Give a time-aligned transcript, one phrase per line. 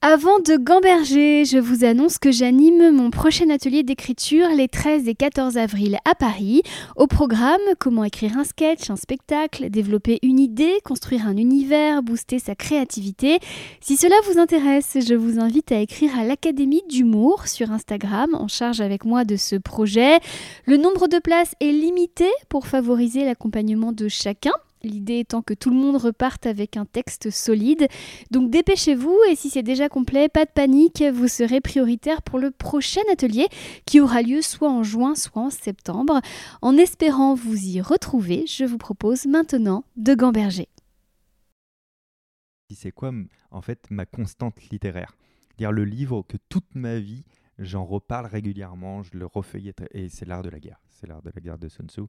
[0.00, 5.16] Avant de gamberger, je vous annonce que j'anime mon prochain atelier d'écriture les 13 et
[5.16, 6.62] 14 avril à Paris.
[6.94, 12.38] Au programme, comment écrire un sketch, un spectacle, développer une idée, construire un univers, booster
[12.38, 13.40] sa créativité.
[13.80, 18.46] Si cela vous intéresse, je vous invite à écrire à l'Académie d'humour sur Instagram en
[18.46, 20.20] charge avec moi de ce projet.
[20.64, 24.52] Le nombre de places est limité pour favoriser l'accompagnement de chacun.
[24.82, 27.88] L'idée étant que tout le monde reparte avec un texte solide.
[28.30, 32.50] Donc dépêchez-vous et si c'est déjà complet, pas de panique, vous serez prioritaire pour le
[32.50, 33.46] prochain atelier
[33.86, 36.20] qui aura lieu soit en juin, soit en septembre.
[36.62, 40.68] En espérant vous y retrouver, je vous propose maintenant de gamberger.
[42.74, 43.12] C'est quoi
[43.50, 45.16] en fait ma constante littéraire?
[45.56, 47.24] Dire le livre que toute ma vie
[47.58, 50.80] j'en reparle régulièrement, je le refeuillette et c'est l'art de la guerre.
[50.88, 52.02] C'est l'art de la guerre de Sun Tzu.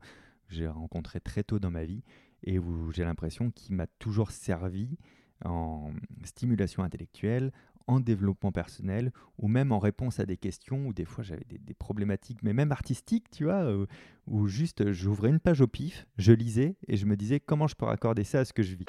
[0.48, 2.04] J'ai rencontré très tôt dans ma vie
[2.43, 4.98] et où j'ai l'impression qu'il m'a toujours servi
[5.45, 5.91] en
[6.23, 7.52] stimulation intellectuelle,
[7.88, 11.73] en développement personnel, ou même en réponse à des questions où des fois j'avais des,
[11.73, 13.87] problématiques, mais même artistiques, tu vois, où,
[14.27, 17.76] où juste j'ouvrais une page au pif, je lisais et je me disais comment je
[17.76, 18.85] peux raccorder ça à ce que je vis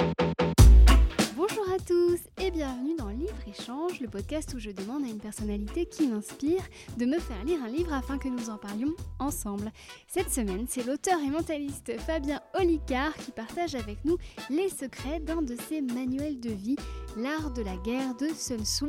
[1.79, 6.09] tous et bienvenue dans Livre Échange, le podcast où je demande à une personnalité qui
[6.09, 6.62] m'inspire
[6.99, 9.71] de me faire lire un livre afin que nous en parlions ensemble.
[10.09, 14.17] Cette semaine, c'est l'auteur et mentaliste Fabien Olicard qui partage avec nous
[14.49, 16.77] les secrets d'un de ses manuels de vie,
[17.16, 18.86] L'art de la guerre de Sun Tzu.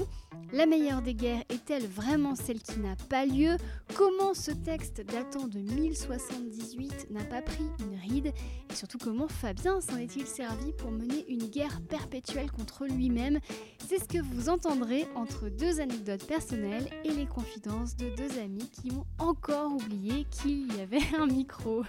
[0.53, 3.57] La meilleure des guerres est-elle vraiment celle qui n'a pas lieu?
[3.95, 8.27] Comment ce texte datant de 1078 n'a pas pris une ride?
[8.69, 13.39] Et surtout comment Fabien s'en est-il servi pour mener une guerre perpétuelle contre lui-même?
[13.87, 18.69] C'est ce que vous entendrez entre deux anecdotes personnelles et les confidences de deux amis
[18.69, 21.83] qui ont encore oublié qu'il y avait un micro.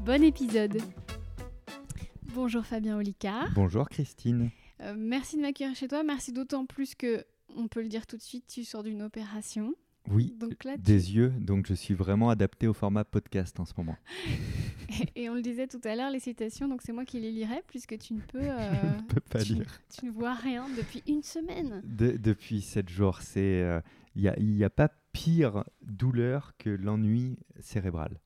[0.00, 0.80] Bon épisode
[2.32, 3.48] Bonjour Fabien Olicard.
[3.54, 4.50] Bonjour Christine.
[4.82, 6.02] Euh, merci de m'accueillir chez toi.
[6.02, 7.24] Merci d'autant plus que,
[7.56, 9.74] on peut le dire tout de suite, tu sors d'une opération.
[10.08, 10.34] Oui,
[10.78, 11.32] des yeux.
[11.38, 13.96] Donc je suis vraiment adapté au format podcast en ce moment.
[15.14, 17.62] et, on le disait tout à l'heure, les citations, donc c'est moi qui les lirai
[17.66, 18.70] puisque tu ne peux, euh,
[19.08, 19.80] peux pas tu, lire.
[19.94, 21.82] Tu ne vois rien depuis une semaine.
[21.84, 23.20] depuis sept jours.
[23.36, 23.42] Il
[24.16, 28.18] n'y euh, a, y a pas pire douleur que l'ennui cérébral.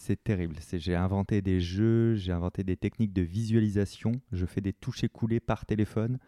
[0.00, 0.54] C'est terrible.
[0.72, 4.12] J'ai inventé des jeux, j'ai inventé des techniques de visualisation.
[4.30, 6.18] Je fais des touches coulées par téléphone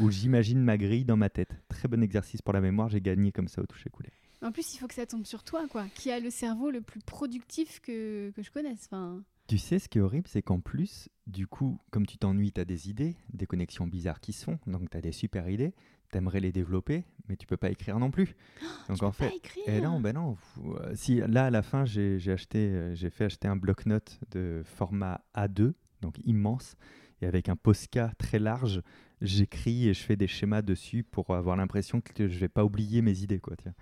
[0.00, 1.54] où j'imagine ma grille dans ma tête.
[1.68, 2.88] Très bon exercice pour la mémoire.
[2.88, 4.10] J'ai gagné comme ça au toucher coulé.
[4.42, 5.86] En plus, il faut que ça tombe sur toi, quoi.
[5.94, 8.86] Qui a le cerveau le plus productif que, que je connaisse.
[8.86, 9.22] Enfin...
[9.46, 12.60] Tu sais, ce qui est horrible, c'est qu'en plus, du coup, comme tu t'ennuies, tu
[12.60, 15.72] as des idées, des connexions bizarres qui se font, donc tu as des super idées,
[16.10, 18.36] t'aimerais les développer, mais tu peux pas écrire non plus.
[18.88, 19.68] Donc tu en peux fait, pas écrire.
[19.68, 20.36] Et non, ben non.
[20.64, 24.62] Euh, si là à la fin j'ai acheté, euh, j'ai fait acheter un bloc-notes de
[24.64, 26.76] format A2, donc immense,
[27.22, 28.82] et avec un Posca très large,
[29.20, 33.02] j'écris et je fais des schémas dessus pour avoir l'impression que je vais pas oublier
[33.02, 33.56] mes idées, quoi.
[33.56, 33.74] Tiens.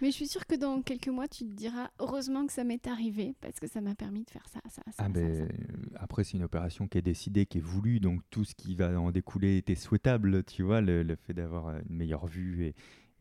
[0.00, 2.86] Mais je suis sûre que dans quelques mois, tu te diras heureusement que ça m'est
[2.86, 4.92] arrivé parce que ça m'a permis de faire ça, ça, ça.
[4.98, 5.48] Ah ben,
[5.96, 9.00] Après, c'est une opération qui est décidée, qui est voulue, donc tout ce qui va
[9.00, 12.74] en découler était souhaitable, tu vois, le, fait d'avoir une meilleure vue et,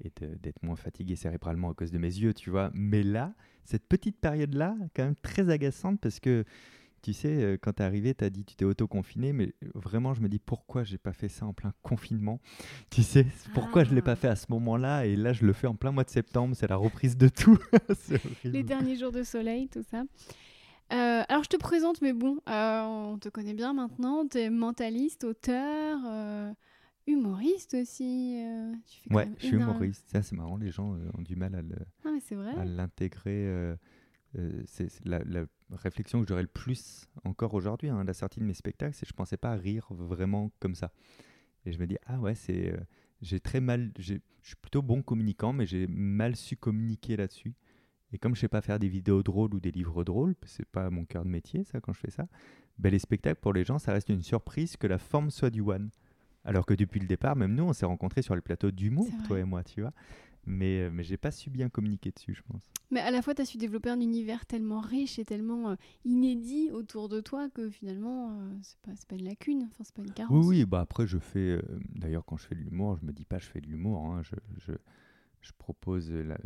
[0.04, 0.12] et
[0.42, 2.70] d'être moins fatigué cérébralement à cause de mes yeux, tu vois.
[2.74, 3.34] Mais là,
[3.64, 6.46] cette petite période-là, quand même très agaçante parce que
[7.02, 10.14] tu sais, euh, quand tu es arrivé, tu as dit tu t'es auto-confiné, mais vraiment,
[10.14, 12.40] je me dis pourquoi j'ai pas fait ça en plein confinement?
[12.90, 14.16] Tu sais, pourquoi je l'ai pas ah.
[14.16, 15.06] fait à ce moment-là?
[15.06, 17.58] Et là, je le fais en plein mois de septembre, c'est la reprise de tout.
[18.44, 20.04] Les derniers jours de soleil, tout ça.
[20.94, 24.26] Euh, alors, je te présente, mais bon, euh, on te connaît bien maintenant.
[24.28, 26.00] Tu es mentaliste, auteur,
[27.06, 28.42] humoriste aussi.
[29.12, 30.06] ouais, je suis humoriste.
[30.10, 31.62] Ça, c'est marrant, les gens ont du mal à
[32.06, 32.10] ah,
[34.34, 34.66] l'intégrer.
[34.68, 38.54] c'est la, la, réflexion que j'aurais le plus encore aujourd'hui, hein, la sortie de mes
[38.54, 40.92] spectacles, c'est que je pensais pas rire vraiment comme ça.
[41.66, 42.78] Et je me dis, ah ouais, c'est, euh,
[43.22, 47.54] j'ai très mal, je suis plutôt bon communicant, mais j'ai mal su communiquer là-dessus.
[48.14, 50.90] Et comme je sais pas faire des vidéos drôles ou des livres drôles, c'est pas
[50.90, 52.28] mon cœur de métier, ça, quand je fais ça,
[52.78, 55.62] ben, les spectacles, pour les gens, ça reste une surprise que la forme soit du
[55.62, 55.90] one.
[56.46, 59.38] Alors que depuis le départ, même nous, on s'est rencontrés sur les plateaux d'humour, toi
[59.38, 59.92] et moi, tu vois.
[60.48, 62.72] Mais, euh, mais j'ai pas su bien communiquer dessus, je pense.
[62.90, 65.76] Mais à la fois, tu as su développer un univers tellement riche et tellement euh,
[66.06, 70.02] inédit autour de toi que finalement, euh, c'est pas, pas une lacune, enfin, c'est pas
[70.02, 70.46] une carence.
[70.46, 71.62] Oui, oui, bah après, je fais.
[71.96, 74.06] D'ailleurs, quand je fais de l'humour, je me dis pas je fais de l'humour.
[74.06, 74.36] Hein, je,
[74.66, 74.74] je,
[75.42, 76.38] je, propose la,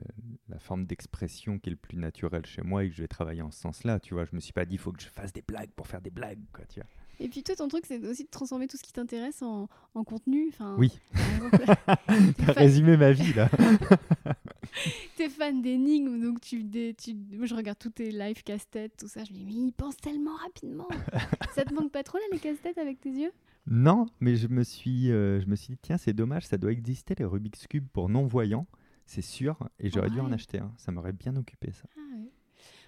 [0.50, 3.44] la forme d'expression qui est le plus naturel chez moi et que je vais travailler
[3.44, 4.00] en ce sens-là.
[4.00, 5.86] Tu vois, je me suis pas dit il faut que je fasse des blagues pour
[5.86, 6.90] faire des blagues, quoi, tu vois.
[7.20, 10.04] Et puis toi, ton truc, c'est aussi de transformer tout ce qui t'intéresse en, en,
[10.04, 10.48] contenu.
[10.50, 10.92] Enfin, oui.
[12.46, 13.50] T'as résumé ma vie, là.
[15.18, 16.66] T'es fan d'énigmes, donc tu,
[16.98, 19.24] tu, moi, je regarde tous tes lives casse-tête, tout ça.
[19.24, 20.88] Je me dis, mais il pense tellement rapidement.
[21.56, 23.32] ça te manque pas trop, là, les casse-têtes avec tes yeux?
[23.68, 26.72] Non, mais je me suis, euh, je me suis dit, tiens, c'est dommage, ça doit
[26.72, 28.66] exister les Rubik's Cube pour non-voyants,
[29.06, 30.34] c'est sûr, et j'aurais dû en Ouais.
[30.34, 30.74] acheter un.
[30.78, 31.84] Ça m'aurait bien occupé, ça.
[31.96, 32.32] Ah ouais.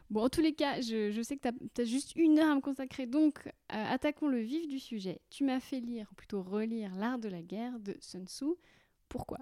[0.09, 2.61] Bon, en tous les cas, je, sais que tu as, juste une heure à me
[2.61, 5.21] consacrer, donc euh, attaquons le vif du sujet.
[5.29, 8.45] Tu m'as fait lire, ou plutôt relire, L'art de la guerre de Sun Tzu.
[9.09, 9.39] Pourquoi?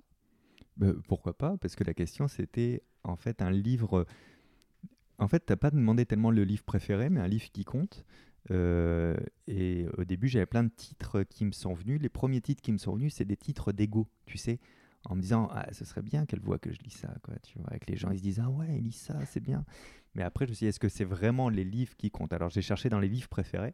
[0.77, 1.57] Bah, pourquoi pas?
[1.57, 4.05] Parce que la question, c'était en fait un livre.
[5.17, 8.05] En fait, t'as pas demandé tellement le livre préféré, mais un livre qui compte.
[8.49, 9.15] Euh,
[9.47, 12.01] et au début, j'avais plein de titres qui me sont venus.
[12.01, 14.59] Les premiers titres qui me sont venus, c'est des titres d'ego, tu sais,
[15.05, 17.35] en me disant ah, ce serait bien qu'elle voit que je lis ça, quoi.
[17.43, 19.65] Tu vois, avec les gens, ils se disent ah ouais, il lit ça, c'est bien.
[20.15, 22.33] Mais après, je me suis dit est-ce que c'est vraiment les livres qui comptent?
[22.33, 23.73] Alors, j'ai cherché dans les livres préférés,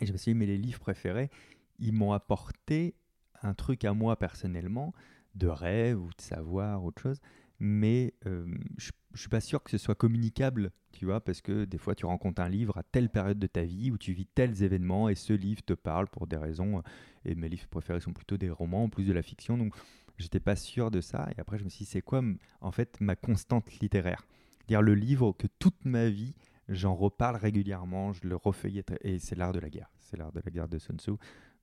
[0.00, 1.30] et je me suis dit mais les livres préférés,
[1.78, 2.94] ils m'ont apporté
[3.42, 4.94] un truc à moi personnellement
[5.34, 7.20] de rêve ou de savoir, autre chose.
[7.60, 8.46] Mais euh,
[8.76, 11.94] je ne suis pas sûr que ce soit communicable, tu vois, parce que des fois
[11.94, 15.08] tu rencontres un livre à telle période de ta vie où tu vis tels événements
[15.08, 16.78] et ce livre te parle pour des raisons.
[16.78, 16.82] euh,
[17.24, 19.74] Et mes livres préférés sont plutôt des romans en plus de la fiction, donc
[20.18, 21.28] j'étais pas sûr de ça.
[21.36, 22.22] Et après je me suis dit, c'est quoi
[22.60, 24.26] en fait ma constante littéraire?
[24.66, 26.34] Dire le livre que toute ma vie
[26.68, 29.90] j'en reparle régulièrement, je le refeuillette, et c'est l'art de la guerre.
[29.98, 31.12] C'est l'art de la guerre de Sun Tzu.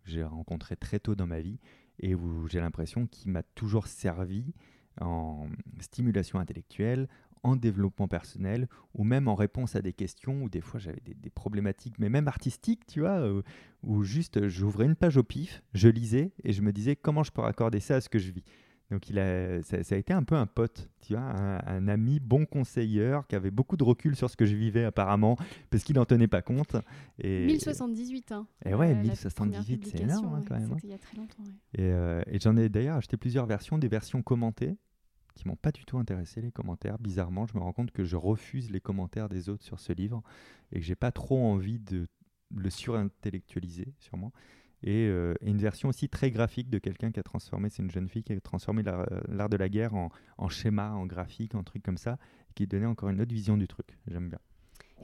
[0.04, 1.60] J'ai rencontré très tôt dans ma vie
[2.00, 4.54] et où j'ai l'impression qu'il m'a toujours servi
[5.02, 5.48] en
[5.80, 7.08] stimulation intellectuelle,
[7.46, 11.14] en développement personnel, ou même en réponse à des questions où des fois j'avais des,
[11.14, 13.44] des problématiques, mais même artistiques, tu vois, où,
[13.84, 17.32] où juste j'ouvrais une page au pif, je lisais et je me disais comment je
[17.32, 18.44] peux raccorder ça à ce que je vis.
[18.92, 21.88] Donc il a, ça, ça a été un peu un pote, tu vois, un, un
[21.88, 25.38] ami bon conseilleur qui avait beaucoup de recul sur ce que je vivais apparemment,
[25.70, 26.76] parce qu'il n'en tenait pas compte.
[27.20, 28.48] Et, 1078, hein.
[28.64, 30.78] Et ouais, euh, la 1078, première c'est énorme, hein, quand ouais, même, hein.
[30.84, 31.44] Il y a très longtemps.
[31.44, 31.84] ouais.
[31.84, 34.78] Et, euh, et j'en ai d'ailleurs acheté plusieurs versions, des versions commentées,
[35.36, 36.98] qui m'ont pas du tout intéressé, les commentaires.
[36.98, 40.24] Bizarrement, je me rends compte que je refuse les commentaires des autres sur ce livre
[40.72, 42.08] et que j'ai pas trop envie de
[42.56, 44.32] le surintellectualiser, sûrement.
[44.82, 48.08] Et, euh, une version aussi très graphique de quelqu'un qui a transformé, c'est une jeune
[48.08, 51.64] fille qui a transformé l'art l'art de la guerre en, en schéma, en graphique, en
[51.64, 52.18] truc comme ça,
[52.56, 53.98] qui donnait encore une autre vision du truc.
[54.08, 54.40] J'aime bien.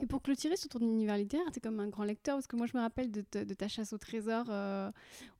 [0.02, 2.56] Et pour clôturer sur ton univers littéraire, tu es comme un grand lecteur, parce que
[2.56, 4.90] moi je me rappelle de, ta- de ta chasse au trésor, euh,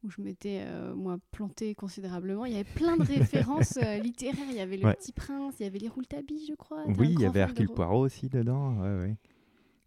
[0.05, 2.45] où je m'étais, euh, moi, plantée considérablement.
[2.47, 4.47] Il y avait plein de références euh, littéraires.
[4.49, 4.95] Il y avait Le Ouais.
[4.95, 6.85] Petit Prince, il y avait Les Rouletabille, je crois.
[6.87, 8.77] Oui, il y avait de Hercule Ro- Poirot aussi dedans.
[8.81, 9.17] Ouais, ouais.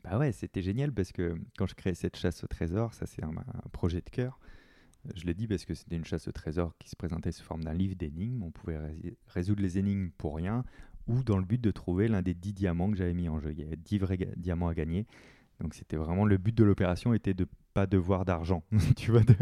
[0.03, 3.23] Bah ouais, c'était génial parce que quand je créais cette chasse au trésor, ça c'est
[3.23, 4.39] un, un projet de cœur.
[5.15, 7.63] Je le dis parce que c'était une chasse au trésor qui se présentait sous forme
[7.63, 8.43] d'un livre d'énigmes.
[8.43, 10.63] On pouvait rés- résoudre les énigmes pour rien
[11.07, 13.51] ou dans le but de trouver l'un des 10 diamants que j'avais mis en jeu.
[13.51, 15.05] Il y avait 10 vrais diamants à gagner.
[15.61, 18.63] Donc c'était vraiment le but de l'opération était de pas devoir d'argent,
[18.97, 19.35] tu vois, de-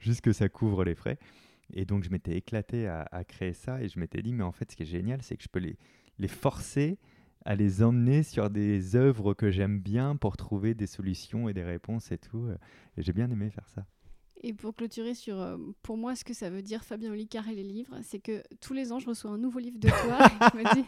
[0.00, 1.18] juste que ça couvre les frais.
[1.72, 4.52] Et donc je m'étais éclaté à, à créer ça et je m'étais dit mais en
[4.52, 5.78] fait ce qui est génial c'est que je peux les,
[6.18, 6.98] les forcer
[7.46, 11.64] à les emmener sur des œuvres que j'aime bien pour trouver des solutions et des
[11.64, 12.48] réponses et tout.
[12.96, 13.86] Et j'ai bien aimé faire ça.
[14.42, 17.54] Et pour clôturer sur, euh, pour moi, ce que ça veut dire Fabien Olicard et
[17.54, 20.18] les livres, c'est que tous les ans, je reçois un nouveau livre de toi.
[20.26, 20.84] et je me dis,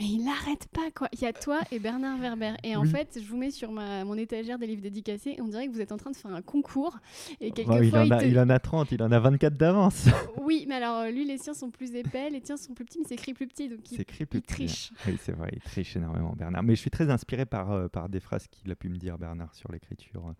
[0.00, 1.08] mais il n'arrête pas, quoi.
[1.12, 2.54] Il y a toi et Bernard Werber.
[2.64, 2.88] Et en Oui.
[2.90, 5.34] fait, je vous mets sur ma, mon étagère des livres dédicacés.
[5.38, 6.98] Et on dirait que vous êtes en train de faire un concours.
[7.40, 9.18] Et Oh, quelquefois, il, en il a, te- il en a 30, il en a
[9.20, 10.06] 24 d'avance.
[10.48, 13.00] Oui, mais alors euh, lui, les siens sont plus épais, les tiens sont plus petits,
[13.00, 13.68] mais c'est écrit plus petit.
[13.68, 14.40] Donc il, hein.
[14.46, 14.92] triche.
[15.06, 16.62] Oui, c'est vrai, il triche énormément, Bernard.
[16.62, 19.18] Mais je suis très inspiré par, euh, par des phrases qu'il a pu me dire,
[19.18, 20.32] Bernard, sur l'écriture, euh,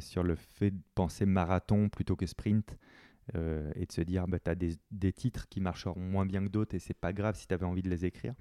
[0.00, 2.76] sur le fait de penser marathon plutôt que sprint.
[3.34, 6.42] euh, et de se dire, bah, tu as des, des titres qui marcheront moins bien
[6.44, 8.34] que d'autres et c'est pas grave si tu avais envie de les écrire.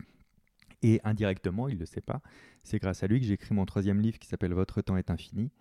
[0.82, 2.22] Et indirectement, il ne le sait pas,
[2.64, 5.10] c'est grâce à lui que j'ai écrit mon troisième livre qui s'appelle Votre temps est
[5.10, 5.52] infini,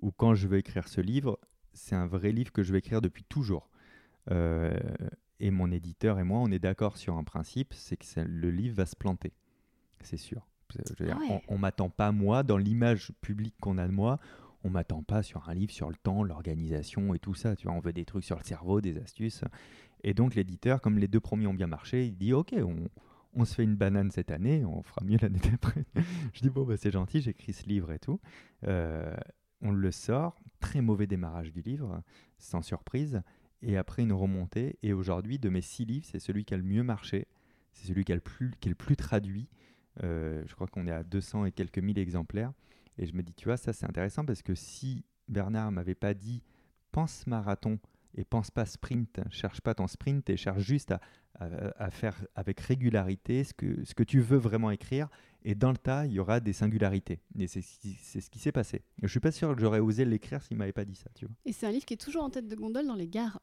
[0.00, 1.38] où quand je veux écrire ce livre,
[1.74, 3.68] c'est un vrai livre que je vais écrire depuis toujours.
[4.30, 4.72] Euh,
[5.40, 8.50] et mon éditeur et moi, on est d'accord sur un principe, c'est que ça- le
[8.50, 9.34] livre va se planter.
[10.00, 10.46] C'est sûr.
[10.98, 11.42] Dire, Ah ouais.
[11.48, 14.18] On, on m'attend pas, moi, dans l'image publique qu'on a de moi,
[14.64, 17.54] on m'attend pas sur un livre sur le temps, l'organisation et tout ça.
[17.54, 19.44] Tu vois, on veut des trucs sur le cerveau, des astuces.
[20.02, 22.54] Et donc l'éditeur, comme les deux premiers ont bien marché, il dit OK,
[23.34, 25.84] on, se fait une banane cette année, on fera mieux l'année d'après.
[26.32, 28.20] je dis bon, bah, c'est gentil, j'écris ce livre et tout.
[28.66, 29.14] Euh,
[29.60, 32.02] on le sort, très mauvais démarrage du livre,
[32.38, 33.22] sans surprise.
[33.62, 34.78] Et après une remontée.
[34.82, 37.26] Et aujourd'hui, de mes six livres, c'est celui qui a le mieux marché.
[37.72, 39.48] C'est celui qui, a le plus, qui est le plus traduit.
[40.02, 42.52] Euh, je crois qu'on est à 200 et quelques mille exemplaires.
[42.98, 46.14] Et je me dis, tu vois, ça c'est intéressant parce que si Bernard m'avait pas
[46.14, 46.42] dit
[46.92, 47.78] pense marathon
[48.16, 51.00] et pense pas sprint, cherche pas ton sprint et cherche juste à,
[51.40, 55.08] à- à faire avec régularité ce que, ce que tu veux vraiment écrire.
[55.44, 57.20] Et dans le tas, il y aura des singularités.
[57.38, 58.82] Et c'est ce qui- s'est passé.
[59.02, 61.34] Je suis pas sûr que j'aurais osé l'écrire s'il m'avait pas dit ça, tu vois.
[61.44, 63.40] Et c'est un livre qui est toujours en tête de gondole dans les gares.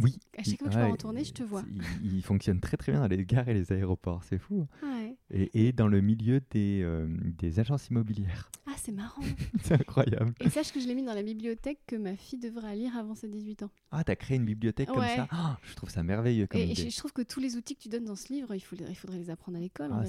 [0.00, 0.18] Oui.
[0.38, 1.64] À chaque fois que je pars en tournée, je te vois.
[2.02, 4.66] Il, il fonctionne très très bien dans les gares et les aéroports, c'est fou.
[4.82, 5.16] Ouais.
[5.30, 7.06] Et, et dans le milieu des, euh,
[7.38, 8.50] des agences immobilières.
[8.82, 9.22] C'est marrant.
[9.62, 10.32] c'est incroyable.
[10.40, 13.14] Et sache que je l'ai mis dans la bibliothèque que ma fille devrait lire avant
[13.14, 13.70] ses 18 ans.
[13.90, 15.28] Ah, t'as créé une bibliothèque comme ça?
[15.30, 16.84] Ah, Je trouve ça merveilleux comme Et idée.
[16.84, 18.76] je, je trouve que tous les outils que tu donnes dans ce livre, il, faut,
[18.76, 20.04] les- il faudrait les apprendre à l'école en Ah,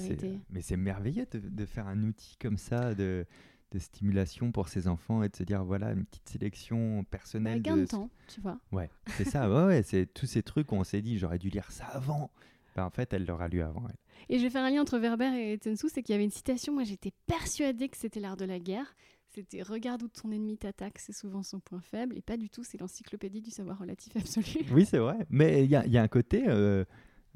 [0.50, 3.26] mais c'est merveilleux de, de faire un outil comme ça de,
[3.72, 7.60] de stimulation pour ses enfants et de se dire voilà une petite sélection Bah, personnelle.
[7.62, 8.58] gain de de temps, tu vois.
[8.72, 9.50] Ouais, c'est ça.
[9.50, 12.30] Ouais, ouais, c'est tous ces trucs où on s'est dit j'aurais dû lire ça avant.
[12.74, 13.86] Ben, en fait, elle l'aura lu avant.
[13.88, 13.96] elle.
[14.28, 16.30] Et je vais faire un lien entre Werber et Tzu, c'est qu'il y avait une
[16.30, 18.94] citation, moi j'étais persuadée que c'était l'art de la guerre.
[19.34, 22.64] C'était regarde où ton ennemi t'attaque, c'est souvent son point faible, et pas du tout,
[22.64, 24.66] c'est l'encyclopédie du savoir relatif absolu.
[24.72, 25.16] Oui, c'est vrai.
[25.30, 26.84] Mais il y a, il y a un côté euh,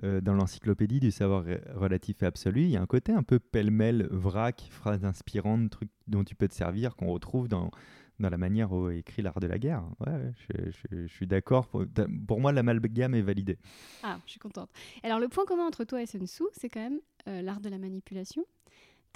[0.04, 3.22] euh, dans l'encyclopédie du savoir re- relatif et absolu, il y a un côté un
[3.22, 7.70] peu pêle-mêle, vrac, phrases inspirantes, trucs dont tu peux te servir qu'on retrouve dans,
[8.18, 9.84] dans la manière où est écrit l'art de la guerre.
[10.00, 10.32] Ouais,
[10.90, 11.68] je, suis d'accord.
[12.26, 13.58] Pour, moi, l'amalgame est validé.
[14.02, 14.70] Ah, je suis contente.
[15.02, 17.68] Alors le point commun entre toi et Sun Tzu, c'est quand même euh, l'art de
[17.68, 18.44] la manipulation.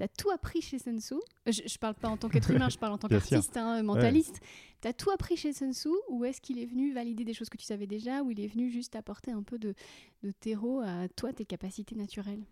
[0.01, 1.17] Tu as tout appris chez Sun Tzu?
[1.45, 4.41] Je, je parle pas en tant qu'être humain, je parle en tant qu'artiste, hein, mentaliste.
[4.81, 7.51] Tu as tout appris chez Sun Tzu ou est-ce qu'il est venu valider des choses
[7.51, 9.75] que tu savais déjà ou il est venu juste apporter un peu de,
[10.23, 12.47] de terreau à toi, tes capacités naturelles?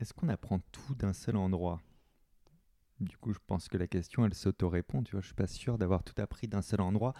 [0.00, 1.82] Est-ce qu'on apprend tout d'un seul endroit?
[3.00, 5.02] Du coup, je pense que la question, elle s'auto-répond.
[5.02, 7.12] Tu vois, je suis pas sûr d'avoir tout appris d'un seul endroit.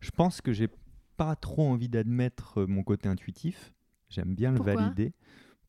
[0.00, 0.68] Je pense que j'ai
[1.16, 3.72] pas trop envie d'admettre euh, mon côté intuitif.
[4.08, 5.12] J'aime bien le valider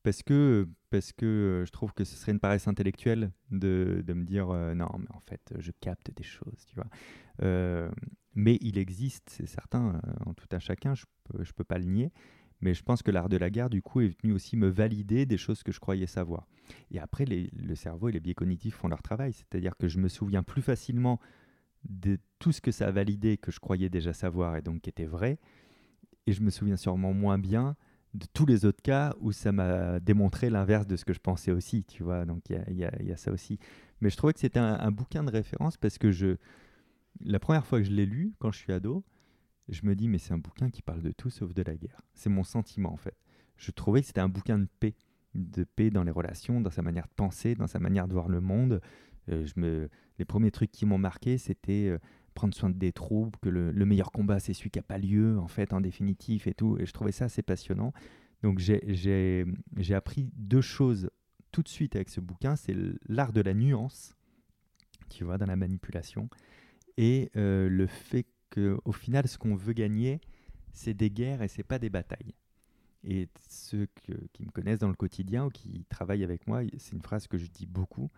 [0.06, 4.12] parce que parce que euh, je trouve que ce serait une paresse intellectuelle de, de
[4.12, 6.86] me dire euh, non, mais en fait, je capte des choses, tu vois.
[7.42, 7.90] Euh,
[8.36, 10.94] mais il existe, c'est certain, en tout un chacun.
[10.94, 12.12] Je peux, je peux pas le nier.
[12.60, 15.26] Mais je pense que l'art de la guerre, du coup, est venu aussi me valider
[15.26, 16.46] des choses que je croyais savoir.
[16.92, 19.32] Et après, le cerveau et les biais cognitifs font leur travail.
[19.32, 21.18] C'est-à-dire que je me souviens plus facilement
[21.82, 24.88] de tout ce que ça a validé que je croyais déjà savoir et donc qui
[24.88, 25.40] était vrai.
[26.28, 27.76] Et je me souviens sûrement moins bien
[28.16, 31.52] de tous les autres cas où ça m'a démontré l'inverse de ce que je pensais
[31.52, 32.24] aussi, tu vois.
[32.24, 33.58] Donc il y y a- ça aussi.
[34.00, 36.36] Mais je trouvais que c'était un, un bouquin de référence parce que je,
[37.20, 39.04] la première fois que je l'ai lu, quand je suis ado,
[39.68, 42.02] je me dis mais c'est un bouquin qui parle de tout sauf de la guerre.
[42.14, 43.16] C'est mon sentiment en fait.
[43.56, 44.94] Je trouvais que c'était un bouquin de paix,
[45.34, 48.28] de paix dans les relations, dans sa manière de penser, dans sa manière de voir
[48.28, 48.80] le monde.
[49.30, 51.98] Euh, je me, les premiers trucs qui m'ont marqué, c'était euh,
[52.36, 55.38] prendre soin des troupes, que le, le meilleur combat c'est celui qui n'a pas lieu
[55.40, 56.78] en fait en définitif et tout.
[56.78, 57.92] Et je trouvais ça assez passionnant.
[58.42, 59.44] Donc j'ai-
[59.94, 61.10] appris deux choses
[61.52, 62.76] tout de suite avec ce bouquin, c'est
[63.08, 64.14] l'art de la nuance,
[65.10, 66.28] tu vois, dans la manipulation,
[66.98, 70.20] et euh, le fait que au final, ce qu'on veut gagner,
[70.72, 72.34] c'est des guerres et c'est pas des batailles.
[73.04, 73.86] Et ceux
[74.32, 77.38] qui me connaissent dans le quotidien ou qui travaillent avec moi, c'est une phrase que
[77.38, 78.10] je dis beaucoup.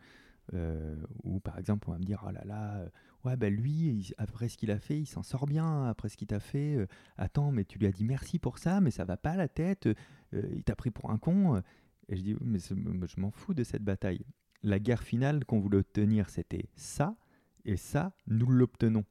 [0.54, 2.84] euh, où par exemple on va me dire oh là là
[3.24, 6.28] ouais ben lui après ce qu'il a fait il s'en sort bien après ce qu'il
[6.28, 9.16] t'a fait euh, attends mais tu lui as dit merci pour ça mais ça va
[9.16, 11.60] pas à la tête euh, il t'a pris pour un con euh.
[12.08, 14.24] et je dis mais je m'en fous de cette bataille
[14.62, 17.16] la guerre finale qu'on voulait obtenir c'était ça
[17.64, 19.04] et ça nous l'obtenons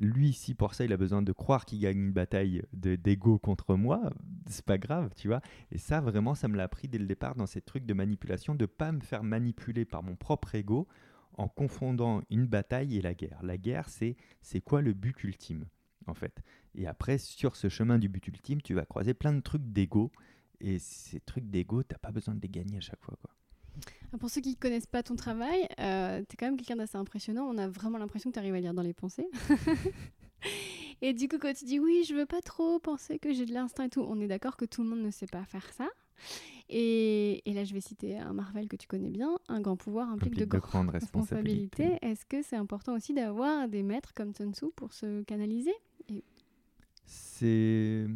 [0.00, 3.38] lui, si pour ça il a besoin de croire qu'il gagne une bataille de- d'ego
[3.38, 4.12] contre moi,
[4.46, 5.40] c'est pas grave, tu vois.
[5.72, 8.54] Et ça, vraiment, ça me l'a appris dès le départ dans ces trucs de manipulation,
[8.54, 10.86] de pas me faire manipuler par mon propre ego
[11.38, 13.40] en confondant une bataille et la guerre.
[13.42, 15.66] La guerre, c'est c'est quoi le but ultime,
[16.06, 16.42] en fait?
[16.74, 20.12] Et après, sur ce chemin du but ultime, tu vas croiser plein de trucs d'ego.
[20.60, 23.30] Et ces trucs d'ego, t'as pas besoin de les gagner à chaque fois, quoi.
[24.12, 26.76] Ah, Pour ceux qui ne connaissent pas ton travail, euh, tu es quand même quelqu'un
[26.76, 27.44] d'assez impressionnant.
[27.44, 29.28] On a vraiment l'impression que tu arrives à lire dans les pensées.
[31.00, 33.52] et du coup, quand tu dis oui, je veux pas trop penser que j'ai de
[33.52, 35.88] l'instinct et tout, on est d'accord que tout le monde ne sait pas faire ça.
[36.70, 40.08] Et, et là, je vais citer un Marvel que tu connais bien un grand pouvoir
[40.10, 41.82] implique, Implique de, de grandes responsabilités.
[41.84, 42.06] responsabilités.
[42.06, 45.72] Est-ce que c'est important aussi d'avoir des maîtres comme Sun Tzu pour se canaliser
[47.06, 48.06] C'est.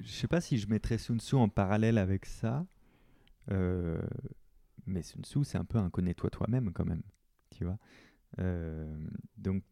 [0.00, 2.66] Je sais pas si je mettrais Sun Tzu en parallèle avec ça.
[3.52, 4.00] euh,
[4.86, 7.02] Mais Sun Tzu, c'est un peu un connais-toi toi-même quand même.
[7.56, 7.78] Tu vois
[8.40, 8.92] Euh,
[9.36, 9.62] Donc,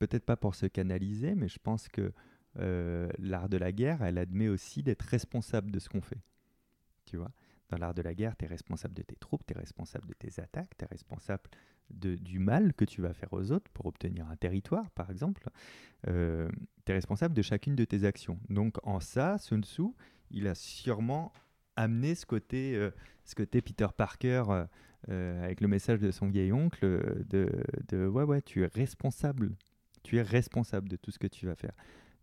[0.00, 2.12] peut-être pas pour se canaliser, mais je pense que
[2.58, 6.18] euh, l'art de la guerre, elle admet aussi d'être responsable de ce qu'on fait.
[7.06, 7.30] Tu vois
[7.70, 10.14] Dans l'art de la guerre, tu es responsable de tes troupes, tu es responsable de
[10.14, 11.44] tes attaques, tu es responsable
[11.90, 15.48] de, du mal que tu vas faire aux autres pour obtenir un territoire, par exemple.
[16.08, 16.48] Euh,
[16.84, 18.38] tu es responsable de chacune de tes actions.
[18.48, 19.84] Donc en ça, Sun Tzu,
[20.30, 21.32] il a sûrement
[21.76, 22.90] amené ce côté, euh,
[23.24, 24.66] ce côté Peter Parker euh,
[25.10, 27.48] euh, avec le message de son vieil oncle de,
[27.88, 29.54] de ouais ouais, tu es responsable,
[30.02, 31.74] tu es responsable de tout ce que tu vas faire.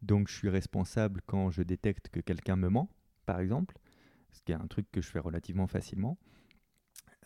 [0.02, 2.90] Donc je suis responsable quand je détecte que quelqu'un me ment,
[3.26, 3.78] par exemple,
[4.34, 6.18] ce qui est un truc que je fais relativement facilement.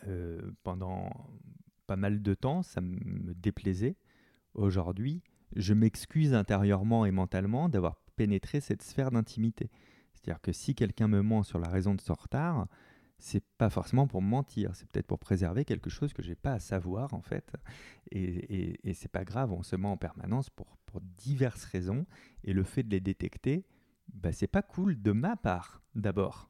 [0.06, 1.10] Euh, pendant
[1.88, 3.96] pas mal de temps, ça me déplaisait.
[4.54, 5.24] Aujourd'hui,
[5.56, 9.70] je m'excuse intérieurement et mentalement d'avoir pénétré cette sphère d'intimité.
[10.14, 12.68] C'est-à-dire que si quelqu'un me ment sur la raison de son retard,
[13.20, 16.60] c'est pas forcément pour mentir, c'est peut-être pour préserver quelque chose que j'ai pas à
[16.60, 17.54] savoir en fait.
[18.12, 20.68] Et, et, et c'est pas grave, on se ment en permanence pour,
[21.18, 22.08] diverses raisons.
[22.44, 23.66] Et le fait de les détecter,
[24.12, 26.50] bah, c'est pas cool de ma part d'abord,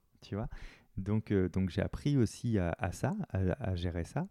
[0.98, 4.28] Donc, euh, donc j'ai appris aussi à, ça, à, gérer ça.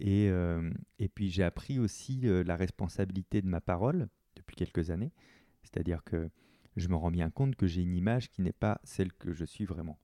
[0.00, 4.90] Et, euh, et puis j'ai appris aussi euh, la responsabilité de ma parole depuis quelques
[4.90, 5.12] années.
[5.62, 6.30] C'est-à-dire que
[6.76, 9.44] je me rends bien compte que j'ai une image qui n'est pas celle que je
[9.44, 9.98] suis vraiment.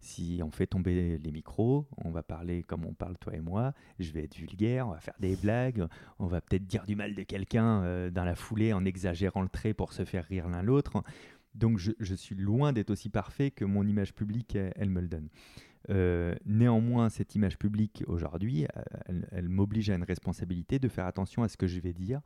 [0.00, 3.74] Si on fait tomber les micros, on va parler comme on parle toi et moi,
[3.98, 5.86] je vais être vulgaire, on va faire des blagues,
[6.18, 9.72] on va peut-être dire du mal de quelqu'un dans la foulée en exagérant le trait
[9.72, 11.04] pour se faire rire l'un l'autre.
[11.54, 15.28] Donc je, suis loin d'être aussi parfait que mon image publique, elle, me le donne.
[15.88, 21.42] Euh, néanmoins, cette image publique aujourd'hui, euh, elle, m'oblige à une responsabilité de faire attention
[21.42, 22.20] à ce que je vais dire.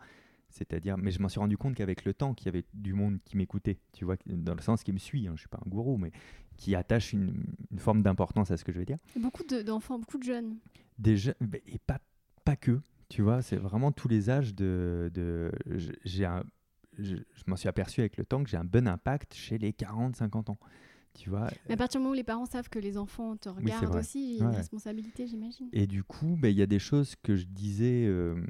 [0.51, 3.19] C'est-à-dire, mais je m'en suis rendu compte qu'avec le temps, qu'il y avait du monde
[3.25, 5.23] qui m'écoutait, tu vois, dans le sens qui me suit.
[5.23, 6.13] Hein, je ne suis pas un gourou, mais
[6.57, 7.45] qui attache une,
[7.79, 8.99] forme d'importance à ce que je vais dire.
[9.19, 10.59] Beaucoup d'enfants, beaucoup de jeunes.
[10.99, 11.35] Des jeunes,
[11.67, 11.99] et pas,
[12.45, 15.11] pas que, tu vois, c'est vraiment tous les âges de.
[15.13, 15.51] de
[16.05, 16.45] j'ai un,
[16.99, 20.51] je, m'en suis aperçu avec le temps que j'ai un bon impact chez les 40-50
[20.51, 20.59] ans.
[21.15, 23.49] Tu vois, Mais à partir du moment où les parents savent que les enfants te
[23.49, 25.69] regardent aussi, il y a une responsabilité, j'imagine.
[25.73, 28.45] Et du coup, ben, il y a des choses que je disais euh,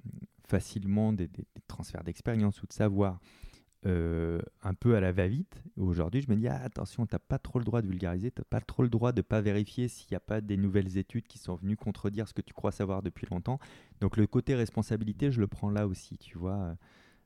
[0.47, 1.29] facilement, des,
[1.69, 3.21] transferts d'expérience ou de savoir,
[3.85, 5.63] euh, un peu à la va-vite.
[5.77, 8.41] Aujourd'hui, je me dis, ah, attention, tu n'as pas trop le droit de vulgariser, tu
[8.41, 10.97] n'as pas trop le droit de ne pas vérifier s'il n'y a pas des nouvelles
[10.97, 13.59] études qui sont venues contredire ce que tu crois savoir depuis longtemps.
[14.01, 16.79] Donc le côté responsabilité, je le prends là aussi, tu vois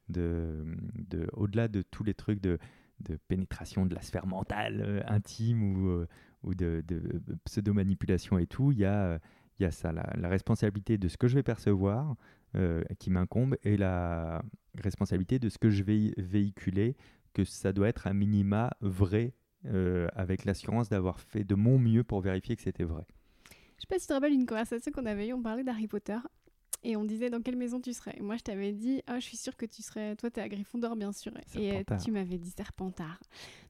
[0.09, 0.65] de,
[1.09, 2.59] de au-delà de tous les trucs de,
[3.01, 6.07] de, pénétration de la sphère mentale euh, intime ou, euh,
[6.43, 9.19] ou de, de pseudo-manipulation et tout, il y a,
[9.61, 12.17] y a ça, la, responsabilité de ce que je vais percevoir
[12.57, 14.43] euh, qui m'incombe et la
[14.83, 16.97] responsabilité de ce que je vais véhiculer,
[17.35, 19.35] que ça doit être un minima vrai
[20.15, 23.05] avec l'assurance d'avoir fait de mon mieux pour vérifier que c'était vrai.
[23.77, 25.89] Je sais pas si tu te rappelles une conversation qu'on avait eue, on parlait d'Harry
[25.89, 26.17] Potter
[26.85, 28.17] et on disait dans quelle maison tu serais?
[28.21, 30.17] moi, je t'avais dit, ah, je suis sûre que tu serais.
[30.17, 31.33] Toi, tu es à Gryffondor, bien sûr.
[31.55, 33.21] Et tu m'avais dit Serpentard.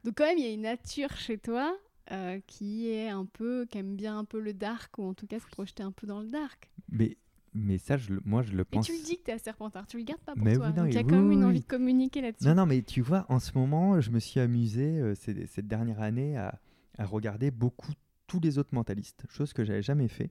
[0.04, 1.76] Donc, quand même, il y a une nature chez toi
[2.12, 3.66] euh, qui est un peu.
[3.66, 6.06] qui aime bien un peu le dark, ou en tout cas se projeter un peu
[6.06, 6.70] dans le dark.
[6.90, 7.16] Mais.
[7.54, 8.88] Mais ça, je, moi, je le pense.
[8.88, 10.70] Et tu le dis que tu es à Serpentard, tu le gardes pas pour toi.
[10.70, 12.46] Donc il y a quand même une envie de communiquer là-dessus.
[12.46, 16.00] Non, non, mais tu vois, en ce moment, je me suis amusé euh, cette dernière
[16.02, 16.60] année à,
[16.98, 17.92] à regarder beaucoup
[18.26, 20.30] tous les autres mentalistes, chose que j'avais jamais fait.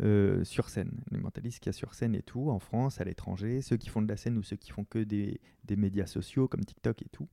[0.00, 3.04] Euh, sur scène, les mentalistes qu'il y a sur scène et tout, en France, à
[3.04, 6.06] l'étranger, ceux qui font de la scène ou ceux qui font que des, des médias
[6.06, 7.28] sociaux comme TikTok et tout.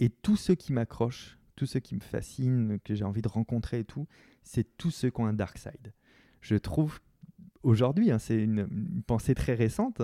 [0.00, 3.80] Et tous ceux qui m'accrochent, tous ceux qui me fascinent, que j'ai envie de rencontrer
[3.80, 4.08] et tout,
[4.42, 5.92] c'est tous ceux qui ont un dark side.
[6.40, 6.98] Je trouve
[7.62, 8.66] aujourd'hui, hein, c'est une,
[9.06, 10.02] pensée très récente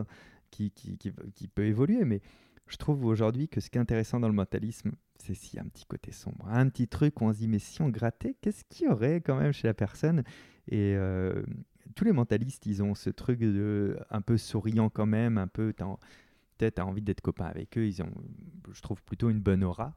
[0.50, 2.20] qui, qui, qui, peut évoluer, mais
[2.68, 5.62] je trouve aujourd'hui que ce qui est intéressant dans le mentalisme, c'est s'il y a
[5.62, 8.36] un petit côté sombre, un petit truc où on se dit, mais si on grattait,
[8.40, 10.22] qu'est-ce qu'il y aurait quand même chez la personne?
[10.68, 11.42] Et, euh,
[11.94, 15.72] tous les mentalistes, ils ont ce truc de un peu souriant quand même, un peu
[16.56, 17.86] peut-être envie d'être copain avec eux.
[17.86, 18.12] Ils ont,
[18.72, 19.94] je trouve, plutôt une bonne aura.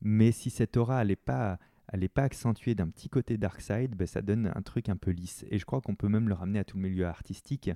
[0.00, 3.94] Mais si cette aura, elle n'est pas, elle pas accentuée d'un petit côté dark side,
[3.94, 5.44] ben, ça donne un truc un peu lisse.
[5.50, 7.70] Et je crois qu'on peut même le ramener à tout le milieu artistique.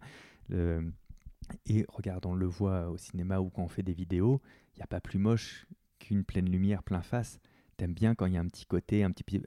[0.51, 4.41] et regarde, on le voit au cinéma ou quand on fait des vidéos,
[4.75, 5.67] il n'y a pas plus moche
[5.99, 7.41] qu'une pleine lumière plein face.
[7.77, 9.43] T'aimes bien quand il y a un petit côté, un petit,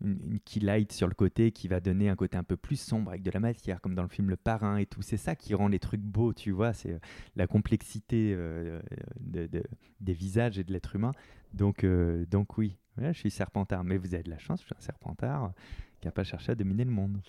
[0.00, 3.10] une, key light sur le côté qui va donner un côté un peu plus sombre
[3.10, 5.02] avec de la matière, comme dans le film Le Parrain et tout.
[5.02, 6.72] C'est ça qui rend les trucs beaux, tu vois.
[6.72, 6.98] C'est euh,
[7.36, 8.80] la complexité euh,
[9.20, 11.12] des visages et de l'être humain.
[11.54, 13.84] Donc, euh, donc oui, je suis serpentard.
[13.84, 15.52] Mais vous avez de la chance, je suis un serpentard
[16.00, 17.20] qui n'a pas cherché à dominer le monde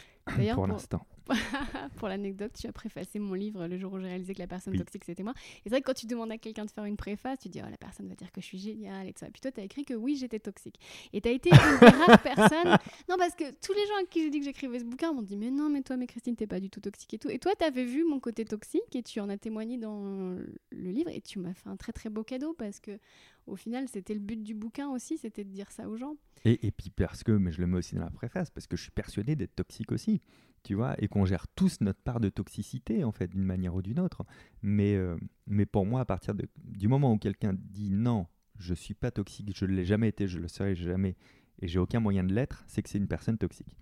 [0.54, 1.06] pour, l'instant.
[1.98, 4.78] pour l'anecdote, tu as préfacé mon livre le jour où j'ai réalisé que la personne
[4.78, 5.34] toxique c'était moi.
[5.38, 7.62] Et c'est vrai que quand tu demandes à quelqu'un de faire une préface, tu dis
[7.64, 9.28] oh, la personne va dire que je suis géniale et tout ça.
[9.32, 10.80] Puis toi, tu as écrit que oui, j'étais toxique.
[11.14, 12.78] Et tu as été une des rares personnes.
[13.10, 15.22] Non, parce que tous les gens à qui j'ai dit que j'écrivais ce bouquin m'ont
[15.22, 17.30] dit mais non, mais toi, mais Christine, t'es pas du tout toxique et tout.
[17.30, 20.36] Et toi, tu avais vu mon côté toxique et tu en as témoigné dans
[20.72, 23.00] le livre et tu m'as fait un très très beau cadeau parce que
[23.48, 26.16] au final, c'était le but du bouquin aussi, c'était de dire ça aux gens.
[26.46, 28.78] Et, et, puis parce que, mais je le mets aussi dans la préface, parce que
[28.78, 30.22] je suis persuadé d'être toxique aussi,
[30.64, 33.82] tu vois, et qu'on gère tous notre part de toxicité, en fait, d'une manière ou
[33.82, 34.26] d'une autre.
[34.62, 38.94] Mais, euh, mais pour moi, à partir du moment où quelqu'un dit non, je suis
[38.94, 41.16] pas toxique, je ne l'ai jamais été, je le serai jamais,
[41.62, 43.78] et j'ai aucun moyen de l'être, c'est que c'est une personne toxique.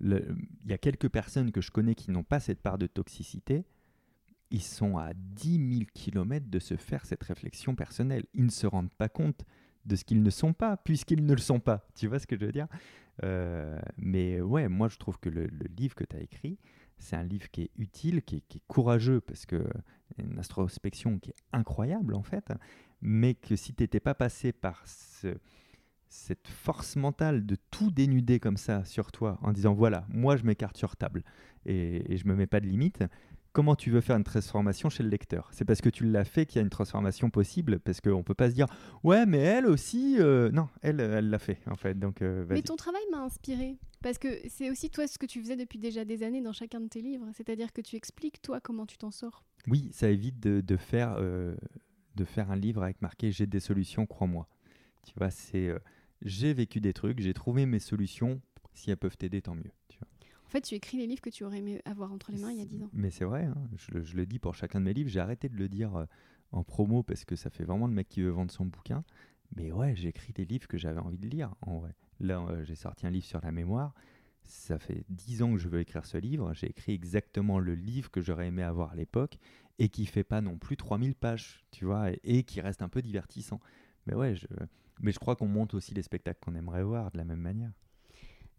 [0.00, 3.64] Il y a quelques personnes que je connais qui n'ont pas cette part de toxicité,
[4.50, 8.24] ils sont à 10 000 km de se faire cette réflexion personnelle.
[8.34, 9.44] Ils ne se rendent pas compte
[9.84, 11.86] de ce qu'ils ne sont pas, puisqu'ils ne le sont pas.
[11.94, 12.66] Tu vois ce que je veux dire?
[13.24, 16.58] Euh, Mais ouais, moi je trouve que le, livre que tu as écrit,
[16.98, 19.64] c'est un livre qui est utile, qui est, courageux, parce que
[20.18, 22.52] une introspection qui est incroyable en fait,
[23.00, 25.36] mais que si tu n'étais pas passé par ce,
[26.08, 30.44] cette force mentale de tout dénuder comme ça sur toi en disant voilà, moi je
[30.44, 31.22] m'écarte sur table
[31.64, 33.04] et, et je me mets pas de limite,
[33.56, 35.48] comment tu veux faire une transformation chez le lecteur?
[35.50, 38.22] C'est parce que tu l'as fait qu'il y a une transformation possible, parce qu'on ne
[38.22, 38.66] peut pas se dire
[39.02, 41.98] ouais, mais elle aussi, euh, non, elle, elle l'a fait en fait.
[41.98, 45.40] Donc, euh, mais ton travail m'a inspiré parce que c'est aussi toi ce que tu
[45.40, 48.60] faisais depuis déjà des années dans chacun de tes livres, c'est-à-dire que tu expliques toi
[48.60, 49.42] comment tu t'en sors.
[49.68, 51.56] Oui, ça évite de, faire euh,
[52.14, 54.46] de faire un livre avec marqué j'ai des solutions, crois-moi.
[55.06, 55.72] Tu vois, c'est
[56.20, 58.42] j'ai vécu des trucs, j'ai trouvé mes solutions.
[58.74, 59.72] Si elles peuvent t'aider, tant mieux.
[59.88, 60.08] Tu vois.
[60.56, 62.62] Fait, tu écris les livres que tu aurais aimé avoir entre les mains il y
[62.62, 62.88] a 10 ans.
[62.94, 63.54] Mais c'est vrai, hein.
[63.76, 65.10] je, le dis pour chacun de mes livres.
[65.10, 66.06] J'ai arrêté de le dire euh,
[66.50, 69.04] en promo parce que ça fait vraiment le mec qui veut vendre son bouquin.
[69.54, 71.54] Mais ouais, j'ai écrit des livres que j'avais envie de lire.
[71.60, 71.94] En vrai.
[72.20, 73.92] Là, euh, j'ai sorti un livre sur la mémoire.
[74.44, 76.54] Ça fait 10 ans que je veux écrire ce livre.
[76.54, 79.36] J'ai écrit exactement le livre que j'aurais aimé avoir à l'époque
[79.78, 83.02] et qui fait pas non plus 3000 pages, tu vois, et, qui reste un peu
[83.02, 83.60] divertissant.
[84.06, 84.32] Mais ouais,
[85.02, 87.72] mais je crois qu'on monte aussi les spectacles qu'on aimerait voir de la même manière.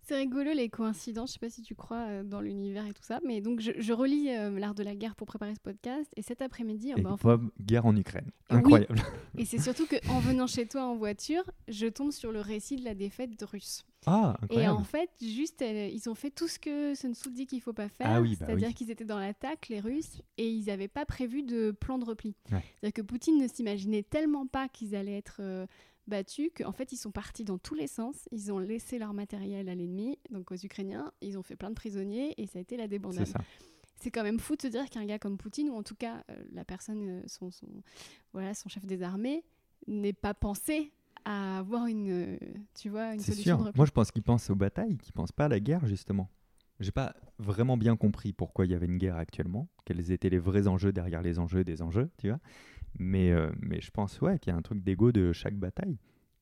[0.07, 3.03] C'est rigolo les coïncidences, je sais pas si tu crois euh, dans l'univers et tout
[3.03, 6.21] ça, mais donc je, relis euh, l'art de la guerre pour préparer ce podcast et
[6.21, 7.41] cet après-midi, oh, bah, enfin...
[7.59, 9.01] guerre en Ukraine, incroyable.
[9.37, 12.85] Et c'est surtout qu'en venant chez toi en voiture, je tombe sur le récit de
[12.85, 13.83] la défaite russe.
[14.05, 14.75] Ah, incroyable.
[14.75, 17.73] Et en fait, juste, ils ont fait tout ce que Sun Tzu dit qu'il faut
[17.73, 21.05] pas faire, ah bah c'est-à-dire qu'ils étaient dans l'attaque, les Russes, et ils n'avaient pas
[21.05, 22.33] prévu de plan de repli.
[22.47, 25.65] C'est-à-dire que Poutine ne s'imaginait tellement pas qu'ils allaient être euh,
[26.07, 29.69] battus qu'en fait ils sont partis dans tous les sens, ils ont laissé leur matériel
[29.69, 32.77] à l'ennemi, donc aux Ukrainiens, ils ont fait plein de prisonniers et ça a été
[32.77, 33.27] la débandade.
[33.95, 36.23] C'est quand même fou de se dire qu'un gars comme Poutine, ou en tout cas
[36.29, 37.67] euh, la personne, euh, son, son,
[38.31, 39.43] voilà, son chef des armées,
[39.87, 40.91] n'est pas pensé
[41.25, 42.37] à avoir une, euh,
[42.75, 43.63] tu vois, une solution.
[43.63, 43.71] Sûr.
[43.75, 46.29] Moi je pense qu'il pense aux batailles, qu'il pense pas à la guerre justement.
[46.79, 50.37] J'ai pas vraiment bien compris pourquoi il y avait une guerre actuellement, quels étaient les
[50.37, 52.39] vrais enjeux derrière les enjeux des enjeux, tu vois.
[52.99, 55.97] Mais, euh, mais je pense ouais, qu'il y a un truc d'ego de chaque bataille.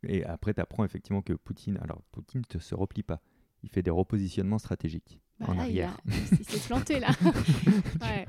[0.08, 3.22] Et après, tu apprends effectivement que Poutine, alors Poutine ne se replie pas.
[3.64, 5.98] Il fait des repositionnements stratégiques bah en arrière.
[6.06, 7.10] Il, s'est planté là.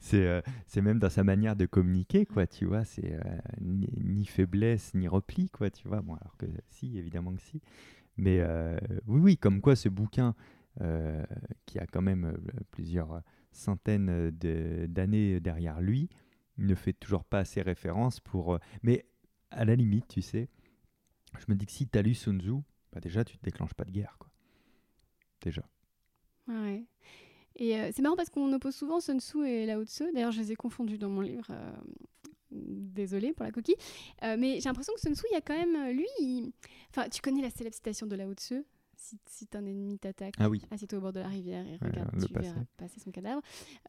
[0.00, 2.84] c'est, euh, c'est même dans sa manière de communiquer, quoi, tu vois.
[2.84, 3.20] C'est euh,
[3.60, 6.00] ni, faiblesse, ni repli, quoi, tu vois.
[6.00, 7.60] Bon, alors que si, évidemment que si.
[8.16, 8.42] Mais
[9.06, 10.34] oui, oui, comme quoi ce bouquin,
[11.66, 12.36] qui a quand même
[12.70, 16.08] plusieurs centaines d'années derrière lui,
[16.58, 18.54] ne fait toujours pas assez référence pour.
[18.54, 19.04] Euh, mais
[19.50, 20.48] à la limite, tu sais,
[21.38, 22.62] je me dis que si tu as lu Sun Tzu,
[22.92, 24.30] bah déjà, tu te déclenches pas de guerre, quoi.
[25.40, 25.62] Déjà.
[26.48, 26.84] Ouais.
[27.56, 30.12] Et euh, c'est marrant parce qu'on oppose souvent Sun Tzu et Lao Tzu.
[30.12, 31.46] D'ailleurs, je les ai confondus dans mon livre.
[31.50, 31.72] Euh,
[32.50, 33.76] désolée pour la coquille.
[34.22, 35.96] mais j'ai l'impression que Sun Tzu, il y a quand même.
[35.96, 36.52] Lui,
[36.90, 38.64] enfin, tu connais la célèbre citation de Lao Tzu?
[39.02, 40.62] Si, si un ennemi t'attaque, ah oui.
[40.70, 43.42] assieds-toi au bord de la rivière et regarde, tu verras passer son cadavre.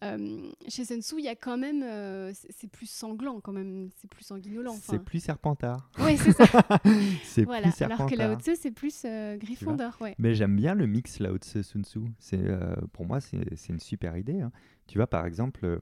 [0.04, 3.89] Euh, chez Sun Tzu, il y a quand même, euh, c'est plus sanglant quand même,
[3.97, 4.76] c'est plus sanguinolent.
[4.82, 5.91] C'est plus serpentard.
[5.99, 6.45] Oui, c'est ça.
[7.23, 7.67] c'est voilà.
[7.67, 8.08] plus serpentard.
[8.08, 9.95] Alors que Lao Tzu, c'est plus euh, Gryffondor.
[10.02, 10.15] Ouais.
[10.17, 11.99] Mais j'aime bien le mix Lao Tzu Sun Tzu.
[12.17, 12.43] C'est
[12.91, 14.41] pour moi, c'est une super idée.
[14.41, 14.52] Hein.
[14.88, 15.80] Tu vois, par exemple,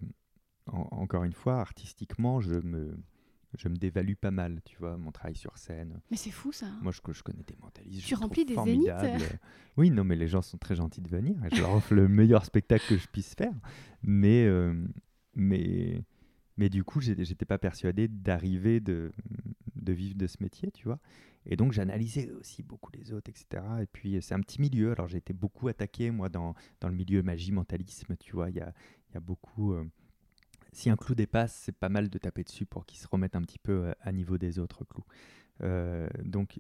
[0.68, 2.98] encore une fois, artistiquement, je me
[3.58, 6.00] je me dévalue pas mal, tu vois, mon travail sur scène.
[6.10, 6.68] Mais c'est fou ça.
[6.82, 8.08] Moi, je, je connais des mentalistes.
[8.08, 8.90] Tu remplis des zéniths.
[9.78, 11.36] oui, non, mais les gens sont très gentils de venir.
[11.52, 13.54] je leur offre le meilleur spectacle que je puisse faire.
[14.04, 14.74] Mais, euh,
[15.36, 16.04] mais,
[16.58, 19.12] mais du coup, j'étais pas persuadé d'arriver de,
[19.76, 21.00] de vivre de ce métier, tu vois.
[21.46, 23.64] Et donc, j'analysais aussi beaucoup les autres, etc.
[23.82, 24.92] Et puis, c'est un petit milieu.
[24.92, 28.50] Alors, j'ai été beaucoup attaqué, moi, dans, dans le milieu magie, mentalisme, tu vois.
[28.50, 28.74] Il y a,
[29.14, 29.74] y a beaucoup.
[29.74, 29.84] Euh,
[30.72, 33.42] si un clou dépasse, c'est pas mal de taper dessus pour qu'il se remette un
[33.42, 35.06] petit peu euh, à niveau des autres clous.
[35.64, 36.60] Euh, donc,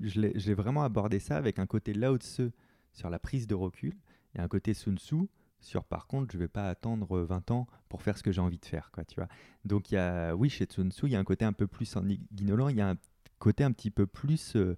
[0.00, 2.50] j'ai vraiment abordé ça avec un côté Lao Tzu
[2.92, 3.94] sur la prise de recul
[4.34, 5.28] et un côté Sun Tzu
[5.62, 8.58] sur par contre, je vais pas attendre 20 ans pour faire ce que j'ai envie
[8.58, 9.28] de faire, quoi, tu vois.
[9.64, 11.96] Donc, y a, oui, chez Sun Tzu, il y a un côté un peu plus
[11.96, 12.02] en
[12.32, 12.96] guinolant, il y a un
[13.38, 14.56] côté un petit peu plus.
[14.56, 14.76] Euh,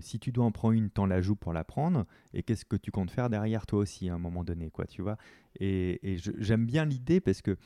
[0.00, 2.76] si tu dois en prendre une, t'en la joues pour la prendre, et qu'est-ce que
[2.76, 5.16] tu comptes faire derrière toi aussi à un moment donné, quoi, tu vois?
[5.60, 6.00] Et,
[6.38, 7.56] j'aime bien l'idée parce que,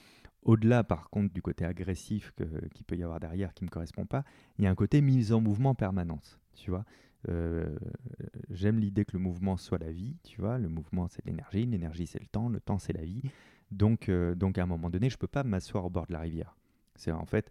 [0.43, 4.07] au-delà par contre du côté agressif qu'il peut y avoir derrière qui ne me correspond
[4.07, 4.25] pas,
[4.59, 6.85] il y a un côté mise en mouvement permanente, tu vois?
[7.29, 7.77] Euh,
[8.51, 10.59] j'aime l'idée que le mouvement soit la vie, tu vois?
[10.59, 13.23] Le mouvement c'est l'énergie, l'énergie c'est le temps, le temps c'est la vie.
[13.71, 16.21] Donc, euh, donc à un moment donné, je peux pas m'asseoir au bord de la
[16.21, 16.57] rivière.
[16.95, 17.51] C'est en fait,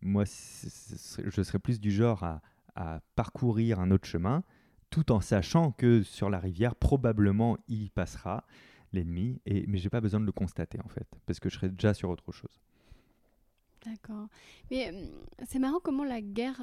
[0.00, 2.42] moi, je serais plus du genre à,
[2.74, 4.44] à parcourir un autre chemin,
[4.90, 8.44] tout en sachant que sur la rivière, probablement, il passera
[8.92, 11.68] l'ennemi, et, mais j'ai pas besoin de le constater en fait, parce que je serai
[11.70, 12.60] déjà sur autre chose.
[13.84, 14.28] D'accord.
[14.70, 15.06] Mais euh,
[15.48, 16.62] c'est marrant comment la guerre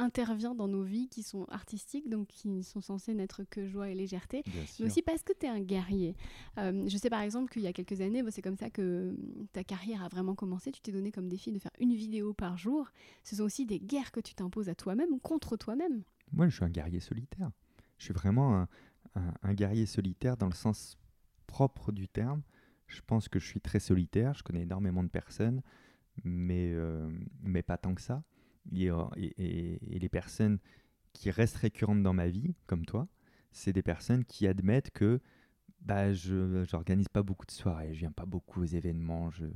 [0.00, 3.94] intervient dans nos vies qui sont artistiques, donc qui sont censées n'être que joie et
[3.94, 4.86] légèreté, Bien mais sûr.
[4.86, 6.16] aussi parce que tu es un guerrier.
[6.58, 9.14] Euh, je sais par exemple qu'il y a quelques années, c'est comme ça que
[9.52, 10.72] ta carrière a vraiment commencé.
[10.72, 12.88] Tu t'es donné comme défi de faire une vidéo par jour.
[13.24, 16.02] Ce sont aussi des guerres que tu t'imposes à toi-même, contre toi-même.
[16.32, 17.50] Moi, je suis un guerrier solitaire.
[17.98, 18.68] Je suis vraiment un,
[19.16, 20.96] un- un guerrier solitaire dans le sens
[21.46, 22.42] propre du terme.
[22.86, 24.34] Je pense que je suis très solitaire.
[24.34, 25.62] Je connais énormément de personnes,
[26.24, 27.08] mais, euh,
[27.42, 28.22] mais pas tant que ça.
[28.72, 30.58] Et, les personnes
[31.12, 33.08] qui restent récurrentes dans ma vie, comme toi,
[33.52, 35.20] c'est des personnes qui admettent que
[35.80, 39.46] bah, je n'organise pas beaucoup de soirées, je viens pas beaucoup aux événements, je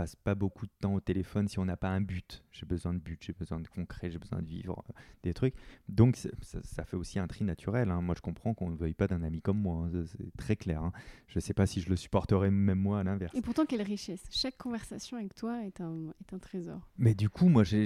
[0.00, 2.42] passe pas beaucoup de temps au téléphone si on n'a pas un but.
[2.52, 4.92] J'ai besoin de but, j'ai besoin de concret, j'ai besoin de vivre euh,
[5.24, 5.54] des trucs.
[5.90, 6.30] Donc ça,
[6.62, 7.90] ça fait aussi un tri naturel.
[7.90, 8.00] hein.
[8.00, 10.04] Moi je comprends qu'on ne veuille pas d'un ami comme moi, hein.
[10.06, 10.82] C'est très clair.
[10.82, 10.92] hein.
[11.28, 13.34] Je sais pas si je le supporterais même moi à l'inverse.
[13.36, 14.22] Et pourtant, quelle richesse.
[14.30, 16.88] Chaque conversation avec toi est un, est un trésor.
[16.96, 17.84] Mais du coup, moi, j'ai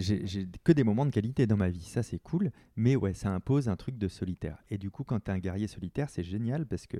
[0.62, 1.83] que des moments de qualité dans ma vie.
[1.83, 2.53] Ça, c'est cool.
[2.77, 4.62] Mais ouais, ça impose un truc de solitaire.
[4.70, 6.98] Et du coup, quand tu es un guerrier solitaire, c'est génial parce que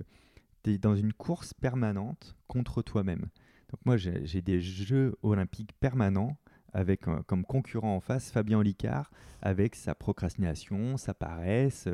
[0.65, 3.27] tu es dans une course permanente contre toi-même.
[3.75, 6.37] Donc moi, j'ai des jeux olympiques permanents
[6.73, 9.11] avec euh, comme concurrent en face Fabien Olicard
[9.43, 11.89] avec sa procrastination, sa paresse,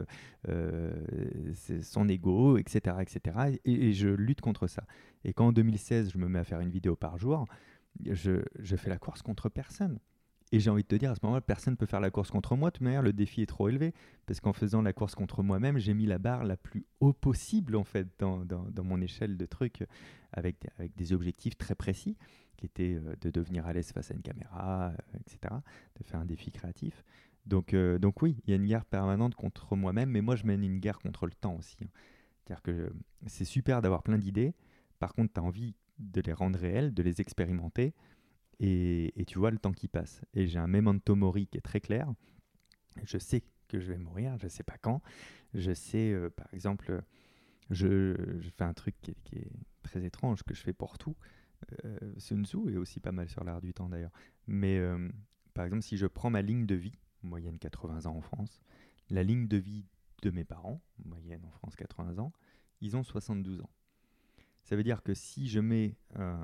[0.50, 0.92] euh,
[1.80, 2.96] son ego, etc.
[3.00, 3.58] etc.
[3.64, 4.84] Et, je lutte contre ça.
[5.24, 7.46] Et quand en 2016, je me mets à faire une vidéo par jour,
[8.04, 10.00] je fais la course contre personne.
[10.52, 12.30] Et j'ai envie de te dire, à ce moment-là, personne ne peut faire la course
[12.30, 12.70] contre moi.
[12.70, 13.94] De toute manière, le défi est trop élevé.
[14.26, 17.76] Parce qu'en faisant la course contre moi-même, j'ai mis la barre la plus haut possible,
[17.76, 19.84] en fait, dans, dans- mon échelle de trucs,
[20.32, 22.16] avec, avec des objectifs très précis,
[22.56, 25.54] qui étaient euh, de devenir à l'aise face à une caméra, euh, etc.,
[25.98, 27.04] de faire un défi créatif.
[27.46, 30.44] Donc, euh, donc oui, il y a une guerre permanente contre moi-même, mais moi, je
[30.46, 31.76] mène une guerre contre le temps aussi.
[31.82, 31.88] hein.
[32.44, 32.92] C'est-à-dire que
[33.26, 34.54] c'est super d'avoir plein d'idées.
[34.98, 37.94] Par contre, tu as envie de les rendre réelles, de les expérimenter
[38.60, 40.22] et, tu vois le temps qui passe.
[40.34, 42.12] Et j'ai un memento mori qui est très clair.
[43.04, 45.02] Je sais que je vais mourir, je ne sais pas quand.
[45.54, 47.02] Je sais, euh, par exemple,
[47.70, 48.14] je,
[48.56, 49.50] fais un truc qui est, qui est
[49.82, 51.16] très étrange, que je fais pour tout.
[51.84, 54.12] Euh, Sun Tzu est aussi pas mal sur l'art du temps d'ailleurs.
[54.46, 55.08] Mais euh,
[55.54, 58.60] par exemple, si je prends ma ligne de vie, moyenne 80 ans en France,
[59.08, 59.86] la ligne de vie
[60.22, 62.32] de mes parents, moyenne en France 80 ans,
[62.80, 63.70] ils ont 72 ans.
[64.62, 66.36] Ça veut dire que si je mets euh,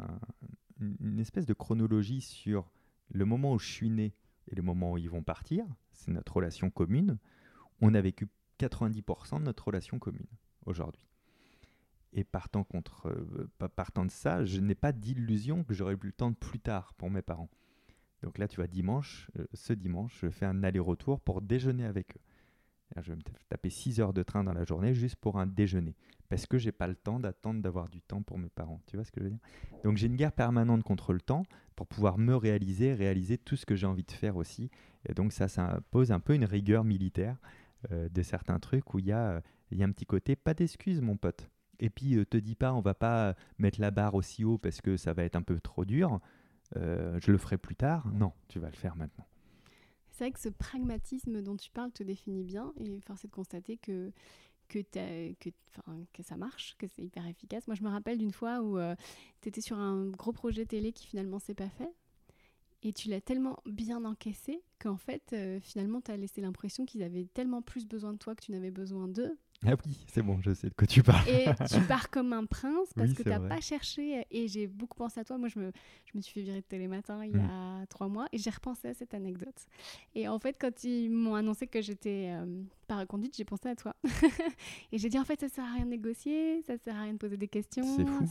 [0.81, 2.71] une espèce de chronologie sur
[3.11, 4.15] le moment où je suis né
[4.49, 7.19] et le moment où ils vont partir, c'est notre relation commune,
[7.81, 10.27] on a vécu 90% de notre relation commune
[10.65, 11.07] aujourd'hui.
[12.13, 16.09] Et partant, contre, euh, pa- partant de ça, je n'ai pas d'illusion que j'aurai plus
[16.09, 17.51] le temps de plus tard pour mes parents.
[18.23, 22.17] Donc là, tu vois, dimanche, euh, ce dimanche, je fais un aller-retour pour déjeuner avec
[22.17, 22.21] eux.
[23.03, 25.47] Je vais me ta- taper 6 heures de train dans la journée juste pour un
[25.47, 25.95] déjeuner.
[26.29, 28.81] Parce que j'ai pas le temps d'attendre d'avoir du temps pour mes parents.
[28.87, 29.41] Tu vois ce que je veux dire?
[29.85, 31.45] Donc j'ai une guerre permanente contre le temps
[31.77, 34.71] pour pouvoir me réaliser, réaliser tout ce que j'ai envie de faire aussi.
[35.09, 37.37] Et donc ça, ça pose un peu une rigueur militaire
[37.93, 39.41] euh, de certains trucs où il y, a, euh,
[39.73, 41.51] y a un petit côté, pas d'excuses mon pote.
[41.79, 44.81] Et puis euh, te dis pas, on va pas mettre la barre aussi haut parce
[44.81, 46.19] que ça va être un peu trop dur.
[46.77, 48.09] Euh, je le ferai plus tard.
[48.13, 49.27] Non, tu vas le faire maintenant.
[50.17, 53.33] C'est vrai que ce pragmatisme dont tu parles te définit bien et force est de
[53.33, 54.11] constater que,
[54.69, 55.51] que, que,
[56.13, 57.67] que ça marche, que c'est hyper efficace.
[57.67, 58.79] Moi, je me rappelle d'une fois où
[59.43, 61.93] tu étais sur un gros projet télé qui finalement s'est pas fait
[62.83, 67.03] et tu l'as tellement bien encaissé qu'en fait, euh, finalement, tu as laissé l'impression qu'ils
[67.03, 69.37] avaient tellement plus besoin de toi que tu n'avais besoin d'eux.
[69.65, 71.27] Ah oui, c'est bon, je sais de quoi tu parles.
[71.29, 74.25] Et tu pars comme un prince parce Oui, que tu n'as pas cherché.
[74.31, 75.39] Et j'ai beaucoup pensé à toi.
[75.39, 75.73] Moi, je me,
[76.05, 77.51] je me suis fait virer de Télématin il y Mm.
[77.51, 79.67] a trois mois et j'ai repensé à cette anecdote.
[80.15, 83.75] Et en fait, quand ils m'ont annoncé que j'étais euh, pas reconduite, j'ai pensé à
[83.77, 83.97] toi.
[84.93, 87.13] et j'ai dit, en fait, ça sert à rien de négocier, ça sert à rien
[87.15, 87.85] de poser des questions.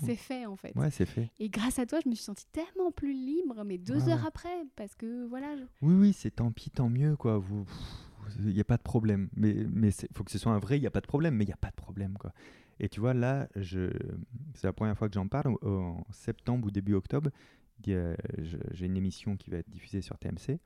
[0.06, 0.76] C'est fait, en fait.
[0.76, 1.30] Ouais, c'est fait.
[1.40, 4.22] Et grâce à toi, je me suis sentie tellement plus libre, mais deux Ouais, heures
[4.22, 4.28] ouais.
[4.28, 5.56] après, parce que voilà.
[5.58, 7.38] je- Oui, oui, c'est tant pis, tant mieux, quoi.
[7.40, 7.66] Vous,
[8.40, 9.30] il n'y a pas de problème.
[9.36, 11.36] Mais mais il faut que ce soit un vrai, il n'y a pas de problème,
[11.36, 12.34] mais il n'y a pas de problème, quoi.
[12.80, 13.90] Et tu vois, là, je...
[14.54, 15.56] c'est la première fois que j'en parle.
[15.62, 17.30] En septembre ou début octobre,
[17.82, 20.60] j'ai une émission qui va être diffusée sur TMC,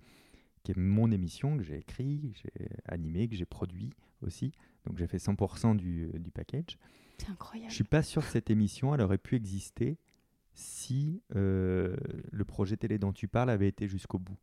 [0.63, 3.91] qui est mon émission que j'ai écrit, que j'ai animé, que j'ai produit
[4.21, 4.51] aussi.
[4.85, 6.77] Donc j'ai fait 100% du, du package.
[7.17, 7.69] C'est incroyable.
[7.69, 9.97] Je suis pas sûr que cette émission elle aurait pu exister
[10.53, 11.95] si euh,
[12.31, 14.37] le projet télé dont tu parles avait été jusqu'au bout.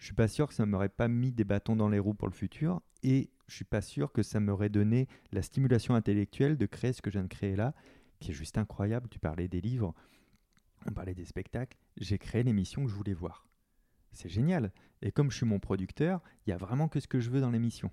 [0.00, 2.26] Je suis pas sûr que ça m'aurait pas mis des bâtons dans les roues pour
[2.26, 6.64] le futur et je suis pas sûr que ça m'aurait donné la stimulation intellectuelle de
[6.64, 7.74] créer ce que je viens de créer là,
[8.18, 9.08] qui est juste incroyable.
[9.10, 9.94] Tu parlais des livres,
[10.86, 11.76] on parlait des spectacles.
[11.98, 13.46] J'ai créé l'émission que je voulais voir.
[14.12, 14.72] C'est génial.
[15.02, 17.42] Et comme je suis mon producteur, il y a vraiment que ce que je veux
[17.42, 17.90] dans l'émission.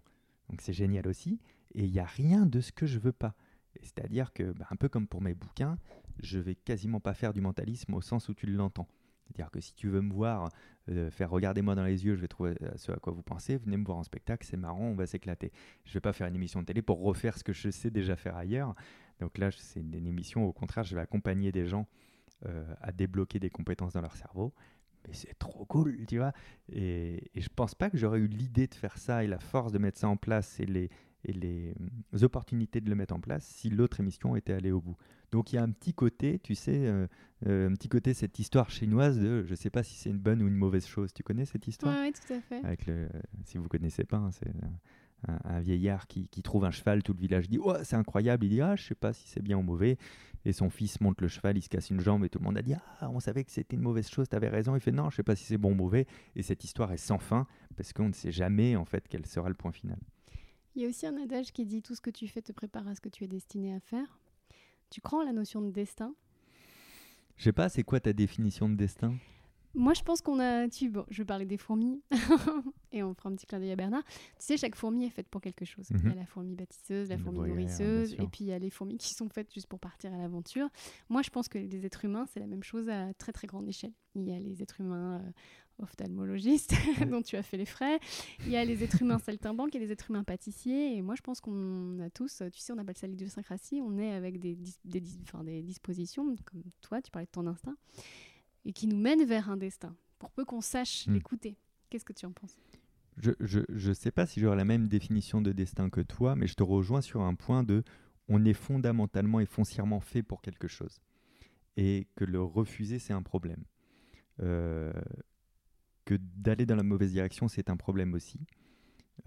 [0.50, 1.41] Donc c'est génial aussi.
[1.76, 3.36] Et il n'y a rien de ce que je veux pas.
[3.82, 5.78] C'est-à-dire que, bah, un peu comme pour mes bouquins,
[6.24, 8.88] je vais quasiment pas faire du mentalisme au sens où tu l'entends.
[9.28, 10.50] C'est-à-dire que si tu veux me voir,
[10.90, 13.58] euh, faire regardez-moi dans les yeux, je vais trouver euh, ce à quoi vous pensez,
[13.58, 15.52] venez me voir en spectacle, c'est marrant, on va s'éclater.
[15.86, 17.90] Je ne vais pas faire une émission de télé pour refaire ce que je sais
[17.92, 18.74] déjà faire ailleurs.
[19.20, 21.88] Donc là, c'est une, émission, au contraire, je vais accompagner des gens
[22.46, 24.54] euh, à débloquer des compétences dans leur cerveau.
[25.08, 26.34] Mais c'est trop cool, tu vois.
[26.72, 29.72] Et, et je pense pas que j'aurais eu l'idée de faire ça et la force
[29.72, 30.90] de mettre ça en place et les,
[31.26, 31.74] et les
[32.14, 34.98] euh, opportunités de le mettre en place si l'autre émission était allée au bout.
[35.32, 37.08] Donc il y a un petit côté, tu sais, euh,
[37.48, 40.42] euh, un petit côté cette histoire chinoise de, je sais pas si c'est une bonne
[40.42, 41.14] ou une mauvaise chose.
[41.14, 41.96] Tu connais cette histoire?
[42.02, 42.64] Oui, tout à fait.
[42.64, 43.10] Avec le,
[43.44, 44.52] si vous connaissez pas, hein, c'est
[45.44, 48.46] un, vieillard qui, qui, trouve un cheval, tout le village dit, oh, c'est incroyable.
[48.46, 49.98] Il dit, ah, je sais pas si c'est bien ou mauvais.
[50.46, 52.58] Et son fils monte le cheval, il se casse une jambe et tout le monde
[52.58, 54.76] a dit, ah, on savait que c'était une mauvaise chose, tu avais raison.
[54.76, 56.06] Il fait, non, je sais pas si c'est bon ou mauvais.
[56.36, 59.50] Et cette histoire est sans fin parce qu'on ne sait jamais en fait quel sera
[59.50, 59.98] le point final.
[60.78, 62.88] Il y a aussi un adage qui dit tout ce que tu fais te prépare
[62.88, 64.20] à ce que tu es destiné à faire.
[64.92, 66.13] Tu crois en la notion de destin?
[67.36, 69.16] Je sais pas, c'est quoi ta définition de destin?
[69.74, 70.70] Moi, je pense qu'on a.
[70.70, 70.92] Tu...
[70.92, 72.04] Bon, je vais parler des fourmis
[72.92, 74.04] et on fera un petit clin d'œil à Bernard.
[74.04, 75.88] Tu sais, chaque fourmi est faite pour quelque chose.
[75.90, 76.16] Il y a mhm.
[76.16, 79.30] la fourmi bâtisseuse, la fourmi nourrisseuse, et puis il y a les fourmis qui sont
[79.30, 80.70] faites juste pour partir à l'aventure.
[81.10, 83.68] Moi, je pense que les êtres humains, c'est la même chose à très très grande
[83.68, 83.94] échelle.
[84.13, 85.32] Il y a les êtres humains euh,
[85.80, 86.74] ophtalmologistes
[87.10, 88.00] dont tu as fait les frais.
[88.42, 90.96] Il y a les êtres humains saltimbanques et les êtres humains pâtissiers.
[90.96, 93.82] Et moi, je pense qu'on a tous, tu sais, on appelle ça l'idiosyncrasie.
[93.84, 97.76] On est avec des, des, des dispositions, comme toi, tu parlais de ton instinct
[98.68, 101.13] et qui nous mène vers un destin, pour peu qu'on sache hmm.
[101.13, 101.58] l'écouter.
[101.90, 102.58] Qu'est-ce que tu en penses?
[103.20, 106.54] Je ne sais pas si j'aurai la même définition de destin que toi, mais je
[106.54, 107.84] te rejoins sur un point de
[108.28, 111.00] on est fondamentalement et foncièrement fait pour quelque chose.
[111.78, 113.63] Et que le refuser, c'est un problème.
[114.42, 114.92] Euh,
[116.08, 118.39] que d'aller dans la mauvaise direction, c'est un problème aussi.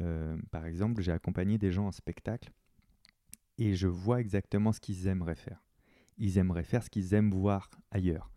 [0.00, 2.50] Euh, par exemple, j'ai accompagné des gens en spectacle
[3.58, 5.62] et je vois exactement ce qu'ils aimeraient faire.
[6.16, 8.30] Ils aimeraient faire ce qu'ils aiment voir ailleurs.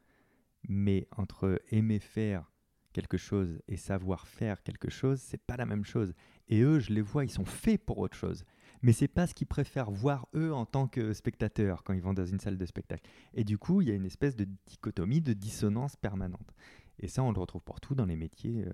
[0.68, 2.52] Mais entre aimer faire
[2.92, 6.14] quelque chose et savoir faire quelque chose, c'est pas la même chose.
[6.50, 8.44] Et eux, je les vois, ils sont faits pour autre chose.
[8.82, 12.14] Mais c'est pas ce qu'ils préfèrent voir eux en tant que spectateurs quand ils vont
[12.14, 13.10] dans une salle de spectacle.
[13.34, 16.54] Et du coup, il y a une espèce de dichotomie, de dissonance permanente.
[17.00, 18.64] Et ça, on le retrouve pour tout dans les métiers.
[18.66, 18.74] Euh,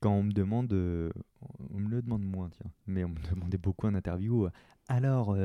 [0.00, 1.10] quand on me demande, euh,
[1.70, 4.46] on me le demande moins, tiens, mais on me demandait beaucoup en interview.
[4.46, 4.50] Euh,
[4.88, 5.36] alors,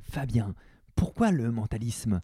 [0.00, 0.54] Fabien,
[0.94, 2.20] pourquoi le mentalisme?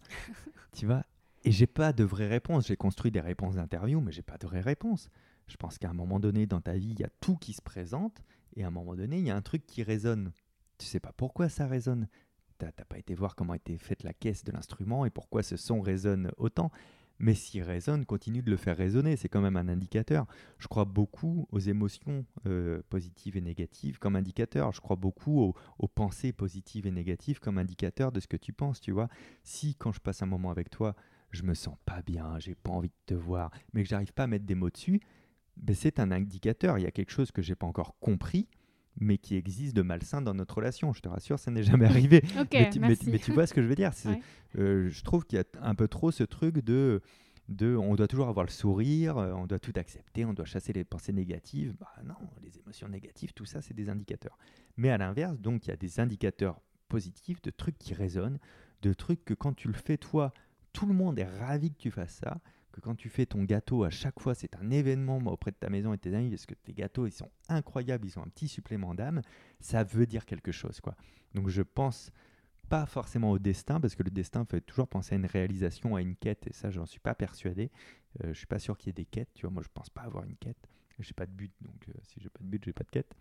[0.73, 1.03] Tu vois?
[1.43, 2.67] Et j'ai pas de vraie réponse.
[2.67, 5.09] J'ai construit des réponses d'interview, mais j'ai pas de vraie réponse.
[5.47, 7.61] Je pense qu'à un moment donné dans ta vie, il y a tout qui se
[7.61, 8.23] présente,
[8.55, 10.31] et à un moment donné, il y a un truc qui résonne.
[10.77, 12.07] Tu sais pas pourquoi ça résonne.
[12.57, 15.81] T'as pas été voir comment était faite la caisse de l'instrument et pourquoi ce son
[15.81, 16.71] résonne autant.
[17.23, 19.15] Mais s'il résonne, continue de le faire résonner.
[19.15, 20.25] C'est quand même un indicateur.
[20.57, 24.71] Je crois beaucoup aux émotions euh, positives et négatives comme indicateur.
[24.71, 28.53] Je crois beaucoup aux, aux, pensées positives et négatives comme indicateur de ce que tu
[28.53, 28.81] penses.
[28.81, 29.07] Tu vois,
[29.43, 30.95] si quand je passe un moment avec toi,
[31.29, 34.23] je me sens pas bien, j'ai pas envie de te voir, mais que j'arrive pas
[34.23, 34.99] à mettre des mots dessus,
[35.57, 36.79] ben c'est un indicateur.
[36.79, 38.47] Il y a quelque chose que j'ai pas encore compris,
[38.99, 40.93] mais qui existe de malsain dans notre relation.
[40.93, 42.23] Je te rassure, ça n'est jamais arrivé.
[42.53, 42.69] mais,
[43.19, 43.91] tu, vois ce que je veux dire
[44.57, 47.01] euh, Je trouve qu'il y a un peu trop ce truc de,
[47.49, 50.73] de on doit toujours avoir le sourire, euh, on doit tout accepter, on doit chasser
[50.73, 51.75] les pensées négatives.
[51.79, 54.37] Bah non, les émotions négatives, tout ça, c'est des indicateurs.
[54.77, 58.39] Mais à l'inverse, donc, il y a des indicateurs positifs, de trucs qui résonnent,
[58.81, 60.33] de trucs que quand tu le fais toi,
[60.73, 62.39] tout le monde est ravi que tu fasses ça,
[62.71, 65.69] que quand tu fais ton gâteau, à chaque fois, c'est un événement auprès de ta
[65.69, 68.47] maison et tes amis, parce que tes gâteaux, ils sont incroyables, ils ont un petit
[68.47, 69.21] supplément d'âme,
[69.59, 70.79] ça veut dire quelque chose.
[70.81, 70.95] quoi.
[71.33, 72.11] Donc je pense
[72.69, 76.01] pas forcément au destin, parce que le destin fait toujours penser à une réalisation, à
[76.01, 77.69] une quête, et ça, j'en suis pas persuadé.
[78.23, 79.89] Euh, je suis pas sûr qu'il y ait des quêtes, tu vois, moi je pense
[79.89, 80.69] pas avoir une quête.
[80.99, 83.15] J'ai pas de but, donc euh, si j'ai pas de but, j'ai pas de quête.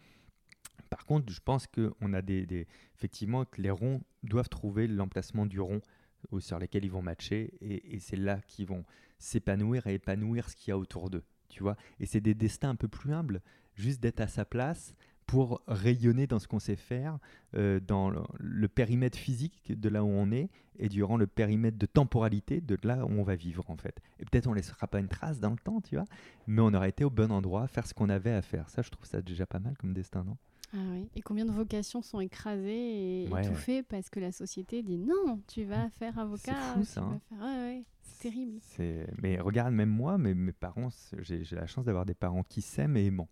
[0.90, 5.46] Par contre, je pense qu'on a des, des, Effectivement, que les ronds doivent trouver l'emplacement
[5.46, 5.80] du rond
[6.30, 8.84] ou sur lesquels ils vont matcher, et, c'est là qu'ils vont
[9.18, 11.76] s'épanouir et épanouir ce qu'il y a autour d'eux, tu vois.
[11.98, 13.42] Et c'est des destins un peu plus humbles,
[13.74, 14.94] juste d'être à sa place
[15.26, 17.18] pour rayonner dans ce qu'on sait faire,
[17.54, 21.86] euh, dans le, périmètre physique de là où on est, et durant le périmètre de
[21.86, 24.00] temporalité de là où on va vivre en fait.
[24.18, 26.06] Et peut-être on ne laissera pas une trace dans le temps, tu vois,
[26.48, 28.68] mais on aurait été au bon endroit, faire ce qu'on avait à faire.
[28.70, 30.36] Ça, je trouve ça déjà pas mal comme destin, non?
[30.72, 31.08] Ah oui.
[31.16, 35.64] Et combien de vocations sont écrasées et étouffées parce que la société dit non, tu
[35.64, 36.54] vas faire avocat.
[36.74, 37.20] C'est fou ça.
[37.40, 37.82] Hein.
[38.02, 38.60] c'est terrible.
[39.20, 42.96] Mais regarde, même moi, mes, mes parents, j'ai la chance d'avoir des parents qui s'aiment
[42.96, 43.30] et aimants.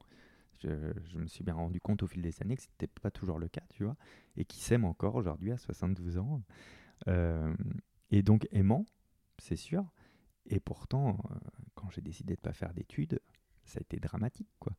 [0.58, 0.68] Je,
[1.04, 3.38] je, me suis bien rendu compte au fil des années que ce n'était pas toujours
[3.38, 3.96] le cas, tu vois,
[4.36, 6.42] et qui s'aiment encore aujourd'hui à 72 ans.
[7.06, 7.54] Euh,
[8.10, 8.84] et donc aimant,
[9.38, 9.84] c'est sûr.
[10.46, 11.34] Et pourtant, euh,
[11.76, 13.20] quand j'ai décidé de ne pas faire d'études,
[13.64, 14.72] ça a été dramatique, quoi.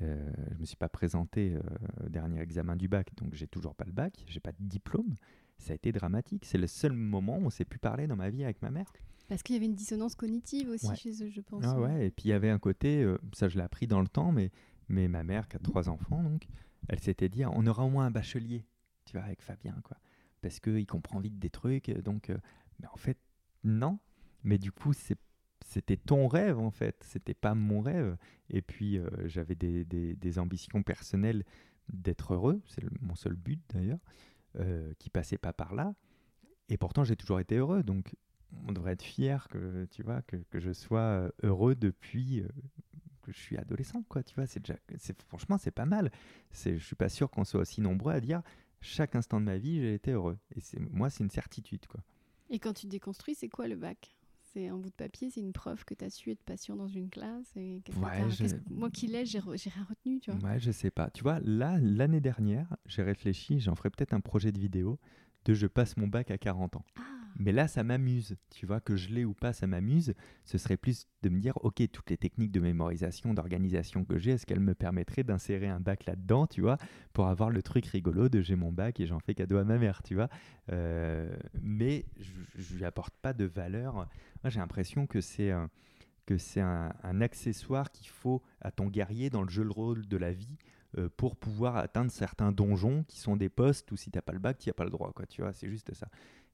[0.00, 1.60] Euh, je ne me suis pas présenté euh,
[2.06, 5.16] au dernier examen du bac, donc j'ai toujours pas le bac, j'ai pas de diplôme.
[5.58, 6.44] Ça a été dramatique.
[6.44, 8.92] C'est le seul moment où on s'est pu parler dans ma vie avec ma mère.
[9.28, 11.64] Parce qu'il y avait une dissonance cognitive aussi chez eux, je pense.
[11.64, 14.00] Ah ouais, et puis il y avait un côté, euh, ça je l'ai appris dans
[14.00, 14.50] le temps, mais,
[14.88, 16.46] mais ma mère qui a trois enfants, donc,
[16.88, 18.64] elle s'était dit, on aura au moins un bachelier,
[19.04, 19.98] tu vois, avec Fabien, quoi.
[20.40, 22.32] Parce qu'il comprend vite des trucs, donc,
[22.80, 23.18] mais en fait,
[23.62, 24.00] non.
[24.44, 24.92] Mais du coup,
[25.72, 28.16] c'était ton rêve en fait, c'était pas mon rêve.
[28.50, 31.44] Et puis j'avais des, des, ambitions personnelles
[31.92, 33.98] d'être heureux, c'est mon seul but d'ailleurs,
[34.58, 35.94] euh, qui passait pas par là.
[36.68, 37.82] Et pourtant, j'ai toujours été heureux.
[37.82, 38.14] Donc,
[38.66, 42.48] on devrait être fier que, tu vois, que, que je sois euh, heureux depuis euh,
[43.22, 44.22] que je suis adolescent, quoi.
[44.22, 46.10] Tu vois, c'est déjà, c'est, franchement, c'est pas mal.
[46.50, 48.42] C'est, je suis pas sûr qu'on soit aussi nombreux à dire
[48.80, 50.38] chaque instant de ma vie, j'ai été heureux.
[50.54, 52.02] Et c'est, moi, c'est une certitude, quoi.
[52.50, 54.14] Et quand tu déconstruis, c'est quoi le bac?
[54.52, 56.88] C'est un bout de papier, c'est une preuve que tu as su être patient dans
[56.88, 57.50] une classe.
[57.56, 57.82] Et
[58.70, 60.20] Moi qui l'ai, j'ai rien retenu.
[60.20, 60.50] Tu vois.
[60.50, 61.10] Ouais, je sais pas.
[61.10, 64.98] Tu vois, là, l'année dernière, j'ai réfléchi, j'en ferai peut-être un projet de vidéo
[65.44, 66.84] de je passe mon bac à 40 ans.
[66.96, 67.02] Ah.
[67.36, 68.36] Mais là, ça m'amuse.
[68.50, 70.14] Tu vois, que je l'ai ou pas, ça m'amuse.
[70.44, 74.32] Ce serait plus de me dire, OK, toutes les techniques de mémorisation, d'organisation que j'ai,
[74.32, 76.78] est-ce qu'elles me permettraient d'insérer un bac là-dedans, tu vois,
[77.12, 79.78] pour avoir le truc rigolo de j'ai mon bac et j'en fais cadeau à ma
[79.78, 80.28] mère, tu vois.
[80.70, 82.06] Euh, mais
[82.56, 83.94] je lui apporte pas de valeur.
[83.94, 85.70] Moi, j'ai l'impression que c'est un,
[86.26, 90.16] que c'est un, accessoire qu'il faut à ton guerrier dans le jeu de rôle de
[90.16, 90.56] la vie
[90.98, 94.32] euh, pour pouvoir atteindre certains donjons qui sont des postes où si tu n'as pas
[94.32, 96.08] le bac, tu n'as pas le droit, quoi, tu vois, c'est juste ça.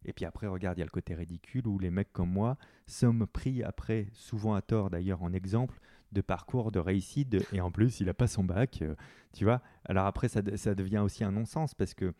[0.04, 2.56] Et puis après, regarde, il y a le côté ridicule où les mecs comme moi
[2.86, 5.80] sommes pris après, souvent à tort d'ailleurs, en exemple
[6.12, 7.36] de parcours de réussite.
[7.52, 8.94] Et en plus, il n'a pas son bac, euh,
[9.32, 9.60] tu vois.
[9.84, 12.14] Alors après, ça, ça devient aussi un non-sens parce que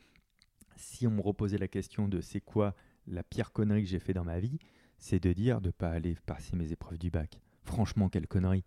[0.76, 2.74] si on me reposait la question de c'est quoi
[3.07, 4.59] la pire connerie que j'ai fait dans ma vie,
[4.99, 7.41] c'est de dire de ne pas aller passer mes épreuves du bac.
[7.62, 8.64] Franchement, quelle connerie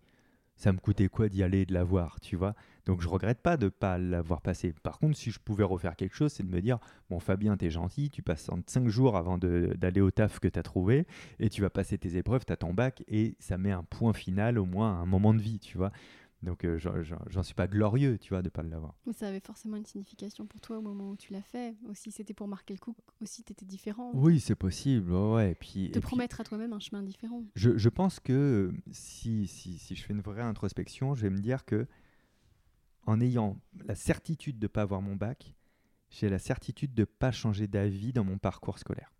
[0.56, 2.54] ça me coûtait quoi d'y aller et de l'avoir, tu vois?
[2.84, 4.74] Donc je regrette pas de pas l'avoir passé.
[4.82, 6.78] Par contre, si je pouvais refaire quelque chose, c'est de me dire
[7.10, 10.62] bon Fabien, t'es gentil, tu passes 5 jours avant d'aller au taf que tu as
[10.62, 11.06] trouvé
[11.38, 14.12] et tu vas passer tes épreuves, tu as ton bac et ça met un point
[14.12, 15.92] final au moins un moment de vie, tu vois?
[16.42, 18.94] Donc euh, j'en suis pas glorieux, tu vois, de pas l'avoir.
[19.06, 21.76] Mais ça avait forcément une signification pour toi au moment où tu l'as fait.
[21.88, 22.96] Aussi, c'était pour marquer le coup.
[23.20, 24.10] Aussi, tu étais différent.
[24.14, 25.12] Oui, c'est possible.
[25.12, 25.52] Ouais.
[25.52, 27.44] Et puis, Te promettre à toi-même un chemin différent.
[27.54, 31.38] Je, je pense que si, si, si, je fais une vraie introspection, je vais me
[31.38, 31.86] dire que
[33.06, 35.54] en ayant la certitude de ne pas avoir mon bac,
[36.10, 39.12] j'ai la certitude de ne pas changer d'avis dans mon parcours scolaire.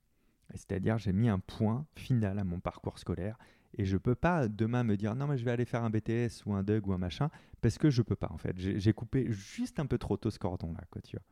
[0.54, 3.38] C'est-à-dire, j'ai mis un point final à mon parcours scolaire
[3.78, 6.44] et je peux pas demain me dire non mais je vais aller faire un BTS
[6.46, 8.54] ou un DUG ou un machin parce que je peux pas en fait.
[8.58, 11.24] J'ai coupé juste un peu trop tôt ce cordon là quoi tu vois.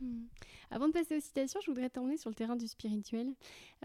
[0.00, 0.24] Hmm.
[0.70, 3.34] Avant de passer aux citations, je voudrais t'emmener sur le terrain du spirituel.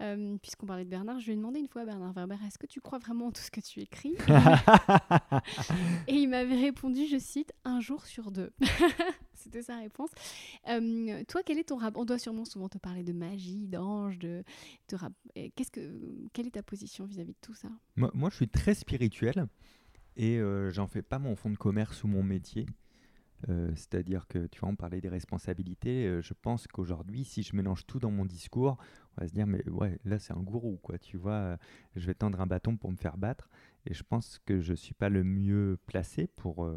[0.00, 2.58] Euh, puisqu'on parlait de Bernard, je lui ai demandé une fois à Bernard Werber est-ce
[2.58, 4.14] que tu crois vraiment en tout ce que tu écris?
[6.06, 8.52] Et il m'avait répondu, je cite, un jour sur deux.
[9.34, 10.10] C'était sa réponse.
[10.68, 14.18] Euh, toi, quel est ton rapport On doit sûrement souvent te parler de magie, d'ange,
[14.18, 14.44] de,
[15.54, 15.80] Qu'est-ce que...
[16.32, 17.68] Quelle est ta position vis-à-vis de tout ça?
[17.96, 19.48] Moi, moi, je suis très spirituel
[20.16, 22.66] et euh, j'en fais pas mon fond de commerce ou mon métier.
[23.48, 26.06] Euh, c'est-à-dire que, tu vois, on parlait des responsabilités.
[26.06, 28.78] Euh, je pense qu'aujourd'hui, si je mélange tout dans mon discours,
[29.16, 30.98] on va se dire, mais ouais, là, c'est un gourou, quoi.
[30.98, 31.56] Tu vois, euh,
[31.94, 33.48] je vais tendre un bâton pour me faire battre.
[33.86, 36.68] Et je pense que je ne suis pas le mieux placé pour,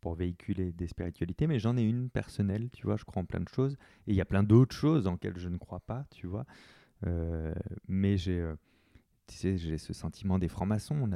[0.00, 2.96] pour véhiculer des spiritualités, mais j'en ai une personnelle, tu vois.
[2.96, 3.74] Je crois en plein de choses.
[4.06, 6.46] Et il y a plein d'autres choses en lesquelles je ne crois pas, tu vois.
[7.86, 8.50] mais j'ai
[9.30, 11.08] j'ai ce sentiment des francs-maçons,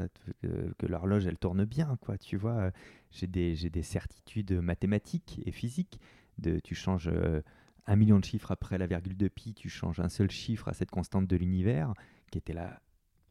[0.43, 2.73] que, que l'horloge, elle tourne bien, quoi, tu vois.
[3.11, 6.01] J'ai des, des, certitudes mathématiques et physiques.
[6.39, 7.43] De, tu changes euh,
[7.87, 10.73] un million de chiffres après la virgule de pi, tu changes un seul chiffre à
[10.73, 11.95] cette constante de l'univers,
[12.31, 12.81] qui était là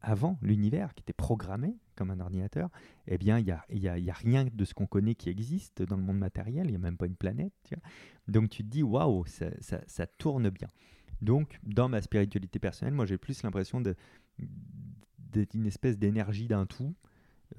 [0.00, 2.68] avant l'univers, qui était programmé comme un ordinateur.
[3.06, 5.28] Eh bien, il n'y a, y a, y a, rien de ce qu'on connaît qui
[5.28, 7.52] existe dans le monde matériel, il n'y a même pas une planète.
[8.28, 10.68] Donc tu te dis, waouh, ça, ça tourne bien.
[11.20, 13.96] Donc, dans ma spiritualité personnelle, moi j'ai plus l'impression de,
[15.32, 16.94] d'être une espèce d'énergie d'un tout.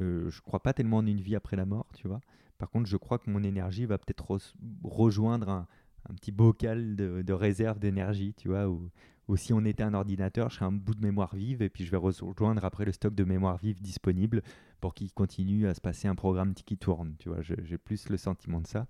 [0.02, 2.22] Euh, je crois pas tellement en une vie après la mort, tu vois.
[2.58, 4.38] Par contre, je crois que mon énergie va peut-être
[4.84, 5.68] rejoindre un,
[6.16, 8.90] petit bocal de, réserve d'énergie, tu vois, ou,
[9.36, 11.92] si on était un ordinateur, je serais un bout de mémoire vive et puis je
[11.92, 14.42] vais rejoindre après le stock de mémoire vive disponible
[14.82, 17.42] pour qu'il continue à se passer un programme qui tourne, tu vois.
[17.42, 18.88] J'ai plus le sentiment de ça.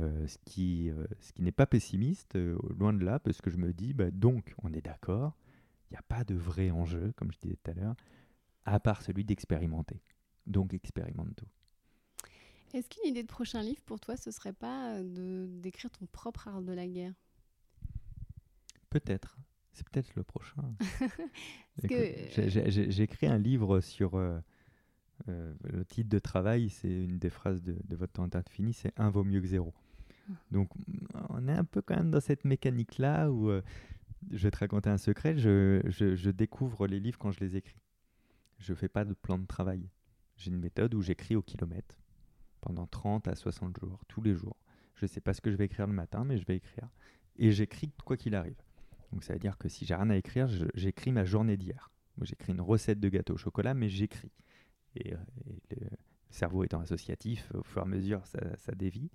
[0.00, 3.58] Euh, ce qui, euh, qui n'est pas pessimiste, euh, loin de là, parce que je
[3.58, 5.36] me dis, bah, donc on est d'accord,
[5.94, 7.94] n'y a pas de vrai enjeu, comme je disais tout à l'heure,
[8.64, 10.00] à part celui d'expérimenter.
[10.46, 11.48] Donc expérimente tout.
[12.72, 16.48] Est-ce qu'une idée de prochain livre pour toi, ce serait pas de d'écrire ton propre
[16.48, 17.14] art de la guerre?
[18.90, 19.38] Peut-être.
[19.72, 20.74] C'est peut-être le prochain.
[21.84, 24.40] J'ai écrit un livre sur euh,
[25.26, 29.10] le titre de travail, c'est une des phrases de, de votre tentative fini, c'est un
[29.10, 29.72] vaut mieux que zéro.
[30.28, 30.32] Ah.
[30.50, 30.70] Donc
[31.28, 33.62] on est un peu quand même dans cette mécanique-là où euh,
[34.30, 35.36] je vais te raconter un secret.
[35.36, 37.80] Je, découvre les livres quand je les écris.
[38.58, 39.88] Je fais pas de plan de travail.
[40.36, 41.96] J'ai une méthode où j'écris au kilomètre
[42.60, 44.56] pendant 30 à 60 jours, tous les jours.
[44.94, 46.88] Je ne sais pas ce que je vais écrire le matin, mais je vais écrire.
[47.36, 48.60] Et j'écris quoi qu'il arrive.
[49.12, 51.90] Donc ça veut dire que si j'ai rien à écrire, j'écris ma journée d'hier.
[52.22, 54.32] J'écris une recette de gâteau au chocolat, mais j'écris.
[54.96, 55.16] Et, euh,
[55.70, 55.88] le
[56.30, 59.10] cerveau étant associatif, au fur et à mesure, ça, ça dévie.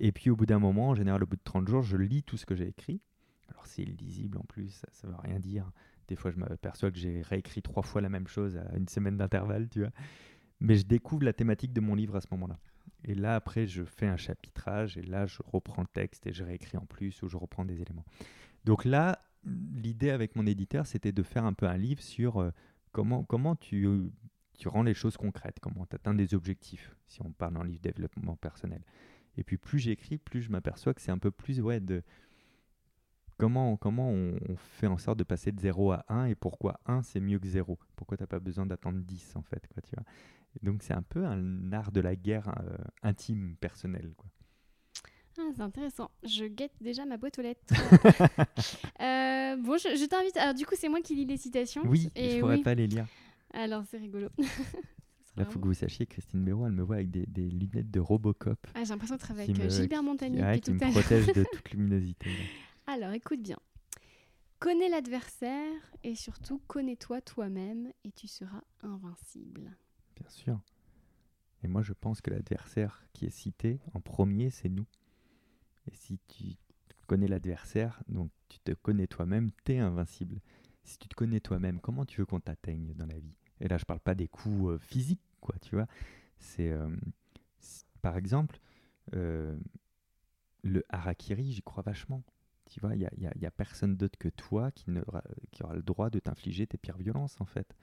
[0.00, 2.22] Et puis au bout d'un moment, en général au bout de 30 jours, je lis
[2.22, 3.00] tout ce que j'ai écrit.
[3.48, 5.70] Alors c'est illisible en plus, ça ne veut rien dire.
[6.08, 9.16] Des fois, je m'aperçois que j'ai réécrit trois fois la même chose à une semaine
[9.16, 9.92] d'intervalle, tu vois.
[10.60, 12.58] Mais je découvre la thématique de mon livre à ce moment-là.
[13.04, 16.44] Et là, après, je fais un chapitrage et là, je reprends le texte et je
[16.44, 18.04] réécris en plus ou je reprends des éléments.
[18.64, 22.50] Donc là, l'idée avec mon éditeur, c'était de faire un peu un livre sur euh,
[22.92, 23.88] comment, comment tu,
[24.58, 27.80] tu rends les choses concrètes, comment tu atteins des objectifs, si on parle en livre
[27.80, 28.82] développement personnel.
[29.36, 32.02] Et puis plus j'écris, plus je m'aperçois que c'est un peu plus ouais, de
[33.42, 37.02] comment, comment on, fait en sorte de passer de 0 à 1 et pourquoi 1
[37.02, 37.76] c'est mieux que 0.
[37.96, 39.66] Pourquoi tu n'as pas besoin d'attendre 10 en fait.
[39.66, 40.04] Quoi, tu vois?
[40.62, 44.12] Donc c'est un peu un art de la guerre euh, intime, personnelle.
[44.16, 44.30] Quoi.
[45.40, 46.12] Ah, c'est intéressant.
[46.22, 47.62] Je guette déjà ma boîte aux lettres.
[49.00, 50.36] Euh, bon, je, t'invite.
[50.36, 51.82] Alors, du coup, c'est moi qui lis les citations.
[51.84, 53.06] Oui, et je ne pourrais pas les lire.
[53.52, 54.28] Alors, c'est rigolo.
[55.36, 57.90] Là, il faut que vous sachiez, Christine Béraud, elle me voit avec des, des lunettes
[57.90, 58.66] de Robocop.
[58.74, 60.42] Ah, j'ai l'impression de travailler avec euh, Gilbert Montagnier.
[60.42, 62.30] Ouais, qui, me protège de toute luminosité.
[62.86, 63.58] Alors, écoute bien.
[64.58, 69.76] Connais l'adversaire et surtout connais-toi toi-même et tu seras invincible.
[70.16, 70.60] Bien sûr.
[71.62, 74.86] Et moi, je pense que l'adversaire qui est cité en premier, c'est nous.
[75.90, 76.56] Et si tu
[77.06, 80.40] connais l'adversaire, donc tu te connais toi-même, tu es invincible.
[80.84, 83.34] Si tu te connais toi-même, comment tu veux qu'on t'atteigne dans la vie?
[83.60, 85.86] Et là, je parle pas des coups euh, physiques, quoi, tu vois.
[86.38, 86.88] C'est, euh,
[88.00, 88.58] par exemple,
[89.14, 89.56] euh,
[90.62, 92.22] le harakiri, j'y crois vachement.
[92.72, 94.86] Tu vois, il n'y a, y a, personne d'autre que toi qui,
[95.60, 97.76] aura le droit de t'infliger tes pires violences, en fait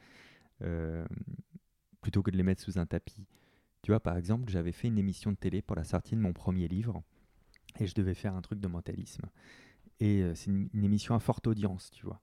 [2.01, 3.25] plutôt que de les mettre sous un tapis.
[3.81, 6.33] Tu vois, par exemple, j'avais fait une émission de télé pour la sortie de mon
[6.33, 7.01] premier livre
[7.79, 9.29] et je devais faire un truc de mentalisme.
[9.99, 12.21] Et euh, c'est une, émission à forte audience, tu vois.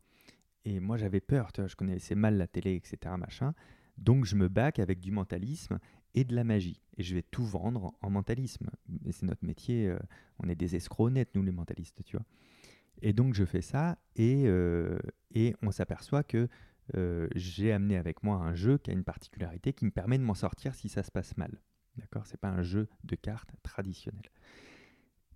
[0.65, 3.55] Et moi, j'avais peur, tu vois, je connaissais mal la télé, etc., machin.
[3.97, 5.79] Donc, je me bac avec du mentalisme
[6.15, 6.83] et de la magie.
[6.97, 8.71] Et je vais tout vendre en mentalisme.
[9.05, 9.99] Et c'est notre métier, euh,
[10.39, 12.27] on est des escrocs honnêtes, nous, les mentalistes, tu vois.
[13.03, 14.99] Et donc, je fais ça et, euh,
[15.35, 16.49] et on s'aperçoit que
[16.97, 20.23] euh, j'ai amené avec moi un jeu qui a une particularité qui me permet de
[20.23, 21.61] m'en sortir si ça se passe mal.
[21.97, 22.27] D'accord?
[22.27, 24.25] C'est pas un jeu de cartes traditionnel.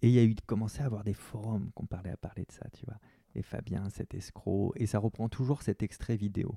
[0.02, 2.52] Et il y a eu commencé à avoir des forums qu'on parlait à parler de
[2.52, 2.98] ça, tu vois.
[3.34, 6.56] Et Fabien, cet escroc, et ça reprend toujours cet extrait vidéo.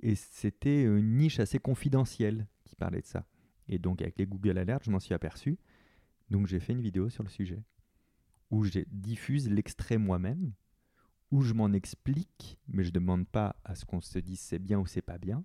[0.00, 3.26] Et c'était une niche assez confidentielle qui parlait de ça.
[3.68, 5.58] Et donc avec les Google Alerts, je m'en suis aperçu.
[6.30, 7.62] Donc j'ai fait une vidéo sur le sujet
[8.50, 10.52] où je diffuse l'extrait moi-même
[11.30, 14.58] où je m'en explique, mais je ne demande pas à ce qu'on se dise c'est
[14.58, 15.44] bien ou c'est pas bien.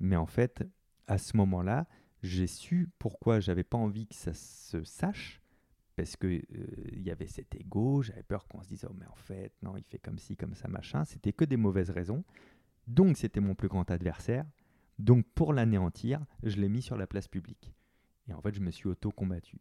[0.00, 0.64] Mais en fait,
[1.06, 1.86] à ce moment-là,
[2.22, 5.42] j'ai su pourquoi j'avais pas envie que ça se sache,
[5.96, 6.42] parce que euh,
[6.92, 9.76] il y avait cet ego, j'avais peur qu'on se dise oh mais en fait non
[9.76, 12.24] il fait comme ci comme ça machin, c'était que des mauvaises raisons.
[12.86, 14.46] Donc c'était mon plus grand adversaire.
[14.98, 17.74] Donc pour l'anéantir, je l'ai mis sur la place publique.
[18.28, 19.58] Et en fait, je me suis auto-combattu.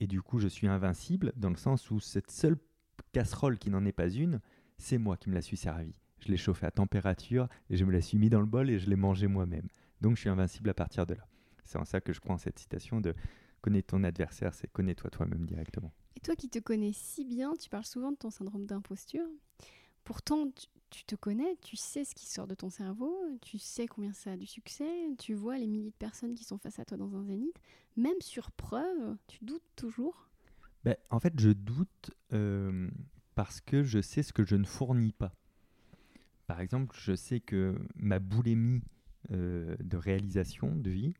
[0.00, 2.56] Et du coup, je suis invincible dans le sens où cette seule
[3.12, 4.40] casserole qui n'en est pas une,
[4.78, 5.94] c'est moi qui me la suis servi.
[6.20, 8.78] Je l'ai chauffé à température et je me la suis mis dans le bol et
[8.78, 9.68] je l'ai mangé moi-même.
[10.00, 11.26] Donc je suis invincible à partir de là.
[11.64, 13.14] C'est en ça que je prends cette citation de
[13.60, 15.92] connais ton adversaire, c'est connais-toi toi-même directement.
[16.16, 19.26] Et toi qui te connais si bien, tu parles souvent de ton syndrome d'imposture.
[20.04, 20.50] Pourtant,
[20.94, 24.32] tu, te connais, tu sais ce qui sort de ton cerveau, tu sais combien ça
[24.32, 24.88] a du succès,
[25.18, 27.58] tu vois les milliers de personnes qui sont face à toi dans un zénith.
[27.96, 30.28] Même sur preuve, tu doutes toujours?
[30.84, 32.88] Ben, En fait, je doute euh,
[33.34, 35.32] parce que je sais ce que je ne fournis pas.
[36.46, 38.82] Par exemple, je sais que ma boulimie
[39.32, 41.14] euh, de réalisation de vie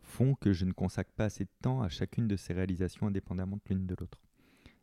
[0.00, 3.56] font que je ne consacre pas assez de temps à chacune de ces réalisations indépendamment
[3.56, 4.20] de l'une de l'autre.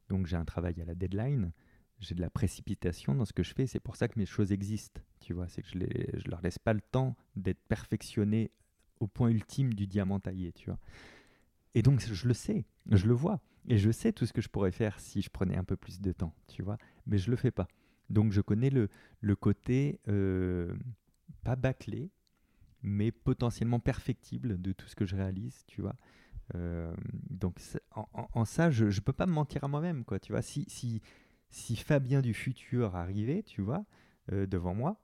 [0.07, 1.51] Donc j'ai un travail à la deadline,
[1.99, 4.51] j'ai de la précipitation dans ce que je fais, c'est pour ça que mes choses
[4.51, 8.51] existent, tu vois, c'est que je ne leur laisse pas le temps d'être perfectionnés
[8.99, 10.79] au point ultime du diamant taillé, tu vois.
[11.75, 13.41] Et donc je le sais, je le vois.
[13.67, 16.01] Et je sais tout ce que je pourrais faire si je prenais un peu plus
[16.01, 16.77] de temps, tu vois.
[17.05, 17.67] Mais je le fais pas.
[18.09, 18.89] Donc je connais le,
[19.35, 20.73] côté euh,
[21.43, 22.09] pas bâclé,
[22.81, 25.95] mais potentiellement perfectible de tout ce que je réalise, tu vois.
[26.55, 26.91] Euh,
[27.29, 27.59] donc
[28.33, 30.41] en, ça, je ne peux pas me mentir à moi-même, tu vois.
[30.41, 31.01] Si,
[31.49, 33.85] si Fabien du futur arrivait, tu vois,
[34.31, 34.99] euh, devant moi,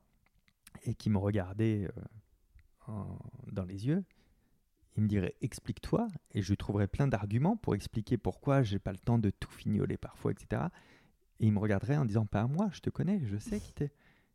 [0.84, 1.88] et qui me regardait
[3.52, 4.04] dans les yeux,
[4.98, 8.98] il me dirait explique-toi et je trouverais plein d'arguments pour expliquer pourquoi j'ai pas le
[8.98, 10.64] temps de tout fignoler parfois, etc.
[11.40, 13.92] Et il me regarderait en disant Pas moi, je te connais, je sais qui t'es.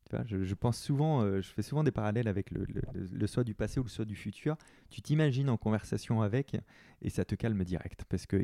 [0.08, 3.54] Tu vois, je, pense souvent, euh, je fais souvent des parallèles avec le, soi du
[3.54, 4.56] passé ou le soi du futur.
[4.90, 6.56] Tu t'imagines en conversation avec
[7.00, 8.36] et ça te calme direct parce que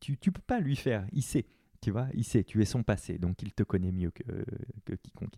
[0.00, 1.06] tu, tu peux pas lui faire.
[1.12, 1.46] Il sait,
[1.84, 2.44] tu vois, il sait.
[2.44, 4.22] Tu es son passé, donc il te connaît mieux que,
[4.86, 5.34] que quiconque.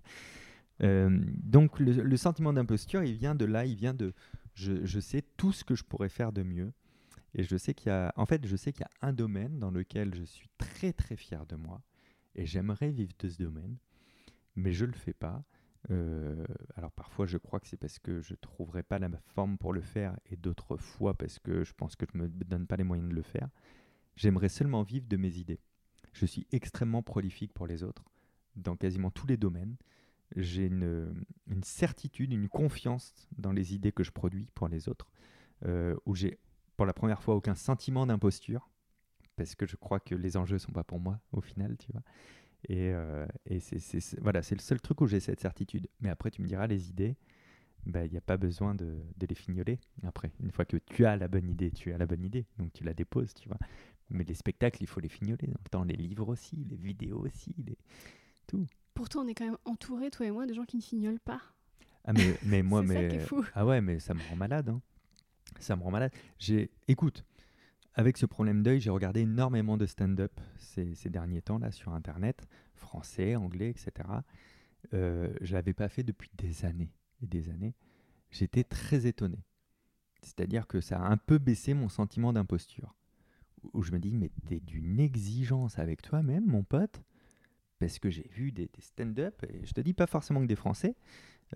[0.82, 4.12] Euh, donc le, sentiment d'imposture, il vient de là, il vient de
[4.54, 6.72] je, sais tout ce que je pourrais faire de mieux.
[7.34, 9.58] Et je sais qu'il y a, en fait, je sais qu'il y a un domaine
[9.58, 11.82] dans lequel je suis très très fier de moi
[12.36, 13.76] et j'aimerais vivre de ce domaine,
[14.54, 15.42] mais je le fais pas.
[15.90, 16.44] Euh,
[16.76, 19.80] alors parfois je crois que c'est parce que je trouverai pas la forme pour le
[19.80, 23.08] faire et d'autres fois parce que je pense que je me donne pas les moyens
[23.08, 23.48] de le faire.
[24.16, 25.60] J'aimerais seulement vivre de mes idées.
[26.16, 28.04] Je suis extrêmement prolifique pour les autres
[28.56, 29.76] dans quasiment tous les domaines.
[30.34, 31.14] J'ai une,
[31.62, 35.10] certitude, une confiance dans les idées que je produis pour les autres,
[35.66, 36.38] euh, où j'ai
[36.76, 38.70] pour la première fois aucun sentiment d'imposture,
[39.36, 42.02] parce que je crois que les enjeux sont pas pour moi au final, tu vois.
[42.68, 43.26] Et, euh,
[43.60, 45.88] c'est- voilà, c'est le seul truc où j'ai cette certitude.
[46.00, 47.16] Mais après, tu me diras, les idées,
[47.86, 49.78] bah, il n'y a pas besoin de, de les fignoler.
[50.02, 52.72] Après, une fois que tu as la bonne idée, tu as la bonne idée, donc
[52.72, 53.58] tu la déposes, tu vois.
[54.10, 55.48] Mais les spectacles, il faut les fignoler.
[55.72, 57.76] Dans les livres aussi, les vidéos aussi, les...
[58.94, 61.40] Pourtant, on est quand même entouré, toi et moi, de gens qui ne fignolent pas.
[62.04, 63.44] Ah mais, mais moi C'est ça mais qui est fou.
[63.54, 64.80] ah ouais mais ça me rend malade hein.
[65.58, 66.12] Ça me rend malade.
[66.38, 67.24] J'ai écoute
[67.94, 71.92] avec ce problème d'œil j'ai regardé énormément de stand-up ces, ces derniers temps là sur
[71.94, 74.08] internet français anglais etc.
[74.94, 76.92] Euh, je l'avais pas fait depuis des années
[77.22, 77.74] et des années.
[78.30, 79.38] J'étais très étonné.
[80.22, 82.94] C'est-à-dire que ça a un peu baissé mon sentiment d'imposture.
[83.72, 87.02] Où je me dis mais t'es d'une exigence avec toi-même mon pote
[87.78, 90.96] parce que j'ai vu des, stand-up et je te dis pas forcément que des français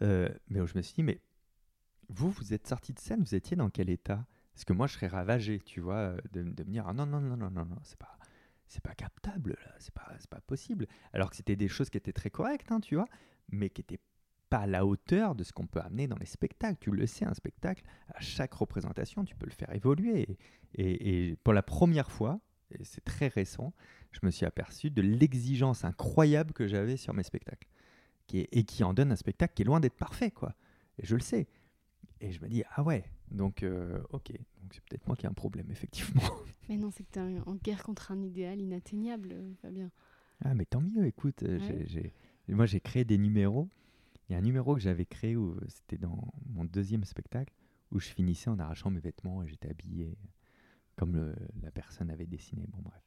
[0.02, 1.20] euh, mais où je me suis dit, mais
[2.08, 4.26] vous, vous êtes sorti de scène, vous étiez dans quel état?
[4.52, 7.20] Parce que moi, je serais ravagé, tu vois, de, de me dire, ah non, non,
[7.20, 8.18] non, non, non, non, c'est pas,
[8.66, 10.86] c'est pas captable, là, c'est pas, pas possible.
[11.12, 13.06] Alors que c'était des choses qui étaient très correctes, hein, tu vois,
[13.50, 14.00] mais qui étaient
[14.50, 16.76] pas à la hauteur de ce qu'on peut amener dans les spectacles.
[16.80, 17.82] Tu le sais, un spectacle,
[18.14, 20.36] à chaque représentation, tu peux le faire évoluer.
[20.74, 22.40] Et, pour la première fois,
[22.72, 23.72] et c'est très récent,
[24.12, 27.68] je me suis aperçu de l'exigence incroyable que j'avais sur mes spectacles
[28.26, 30.54] qui est- et qui en donne un spectacle qui est loin d'être parfait, quoi.
[30.98, 31.48] Et je le sais.
[32.20, 33.64] Et je me dis, ah ouais, donc
[34.10, 36.20] ok, donc c'est peut-être moi qui ai un problème, effectivement.
[36.68, 39.90] Mais non, c'est que t'es en en guerre contre un idéal inatteignable, euh, Fabien.
[40.44, 41.84] ah mais tant mieux, écoute, euh, Ouais.
[41.88, 42.12] j'ai-
[42.46, 43.68] j'ai- moi j'ai créé des numéros.
[44.30, 47.52] Il y a un numéro que j'avais créé, où c'était dans mon deuxième spectacle,
[47.90, 50.16] où je finissais en arrachant mes vêtements et j'étais habillé
[50.94, 52.64] comme le- la personne avait dessiné.
[52.68, 53.02] Bon bref.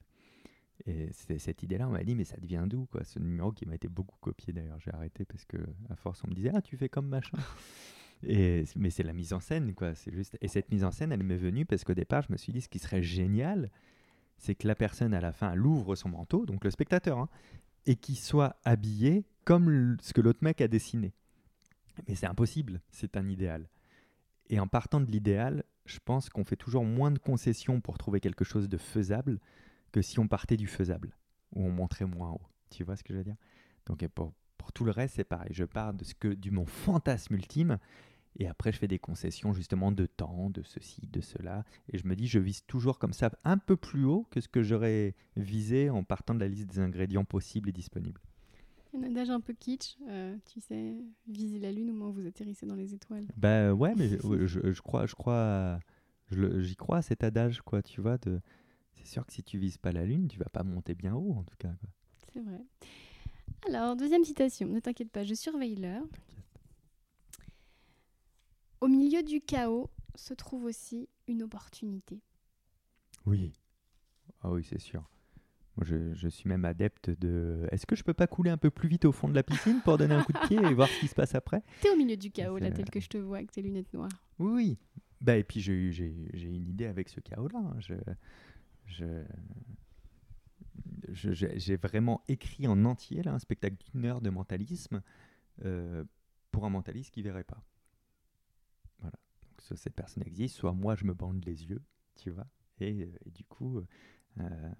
[0.85, 3.75] Et cette idée-là, on m'a dit, mais ça devient d'où quoi Ce numéro qui m'a
[3.75, 5.57] été beaucoup copié d'ailleurs, j'ai arrêté parce que
[5.89, 7.37] à force on me disait, ah tu fais comme machin.
[8.23, 9.95] Et, mais c'est la mise en scène, quoi.
[9.95, 10.37] C'est juste.
[10.41, 12.61] Et cette mise en scène, elle m'est venue parce qu'au départ, je me suis dit,
[12.61, 13.69] ce qui serait génial,
[14.37, 17.29] c'est que la personne à la fin, elle ouvre son manteau, donc le spectateur, hein,
[17.85, 21.13] et qu'il soit habillé comme ce que l'autre mec a dessiné.
[22.07, 23.69] Mais c'est impossible, c'est un idéal.
[24.49, 28.19] Et en partant de l'idéal, je pense qu'on fait toujours moins de concessions pour trouver
[28.19, 29.39] quelque chose de faisable
[29.91, 31.15] que si on partait du faisable,
[31.55, 32.41] où on montrait moins haut.
[32.69, 33.37] Tu vois ce que je veux dire?
[33.85, 35.49] Donc pour, pour tout le reste, c'est pareil.
[35.51, 37.77] Je pars de ce que du mon fantasme ultime,
[38.39, 42.07] et après je fais des concessions justement de temps, de ceci, de cela, et je
[42.07, 45.15] me dis je vise toujours comme ça un peu plus haut que ce que j'aurais
[45.35, 48.21] visé en partant de la liste des ingrédients possibles et disponibles.
[48.95, 50.95] Un adage un peu kitsch, euh, tu sais,
[51.27, 53.25] viser la lune au moins vous atterrissez dans les étoiles.
[53.37, 55.79] Bah ouais, mais je, je- je crois, je crois,
[56.31, 58.17] j'y crois à cet adage, quoi, tu vois.
[58.19, 58.39] De,
[58.93, 61.33] c'est sûr que si tu vises pas la lune, tu vas pas monter bien haut,
[61.33, 61.73] en tout cas.
[62.31, 62.61] C'est vrai.
[63.67, 66.05] Alors, deuxième citation, ne t'inquiète pas, je surveille l'heure.
[68.81, 72.21] Au milieu du chaos se trouve aussi une opportunité.
[73.25, 73.53] Oui.
[74.41, 75.09] Ah oui, c'est sûr.
[75.81, 77.67] Je, je suis même adepte de.
[77.71, 79.81] Est-ce que je peux pas couler un peu plus vite au fond de la piscine
[79.83, 81.63] pour donner un coup de pied et voir ce qui se passe après?
[81.81, 84.09] T'es au milieu du chaos, là, tel que je te vois, avec tes lunettes noires.
[84.37, 84.77] Oui.
[85.19, 87.57] Bah, et puis j'ai eu- j'ai j'ai une idée avec ce chaos-là.
[87.59, 87.75] hein.
[87.79, 87.95] Je,
[88.85, 89.23] je,
[91.33, 95.01] je- j'ai vraiment écrit en entier là, un spectacle d'une heure de mentalisme
[95.65, 96.03] euh,
[96.51, 97.63] pour un mentaliste qui verrait pas.
[98.99, 99.17] Voilà.
[99.41, 101.81] Donc soit cette personne existe, soit moi je me bande les yeux,
[102.15, 102.47] tu vois.
[102.79, 103.81] Et, euh, et du coup,
[104.39, 104.71] euh,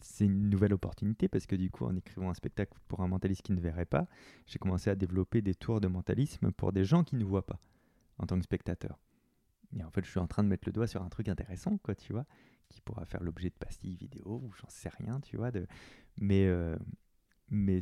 [0.00, 3.42] c'est une nouvelle opportunité parce que du coup, en écrivant un spectacle pour un mentaliste
[3.42, 4.06] qui ne verrait pas,
[4.46, 7.60] j'ai commencé à développer des tours de mentalisme pour des gens qui ne voient pas
[8.18, 8.98] en tant que spectateur.
[9.76, 11.78] Et en fait, je suis en train de mettre le doigt sur un truc intéressant,
[11.78, 12.24] quoi, tu vois,
[12.68, 15.50] qui pourra faire l'objet de pastilles vidéo ou j'en sais rien, tu vois.
[15.50, 15.66] De...
[16.16, 16.76] Mais, euh,
[17.50, 17.80] mais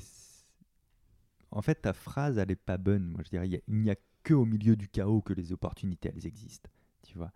[1.50, 3.06] en fait, ta phrase, elle est pas bonne.
[3.08, 5.52] Moi, je dirais, il y a- n'y a que au milieu du chaos que les
[5.52, 6.70] opportunités, elles existent,
[7.02, 7.32] tu vois.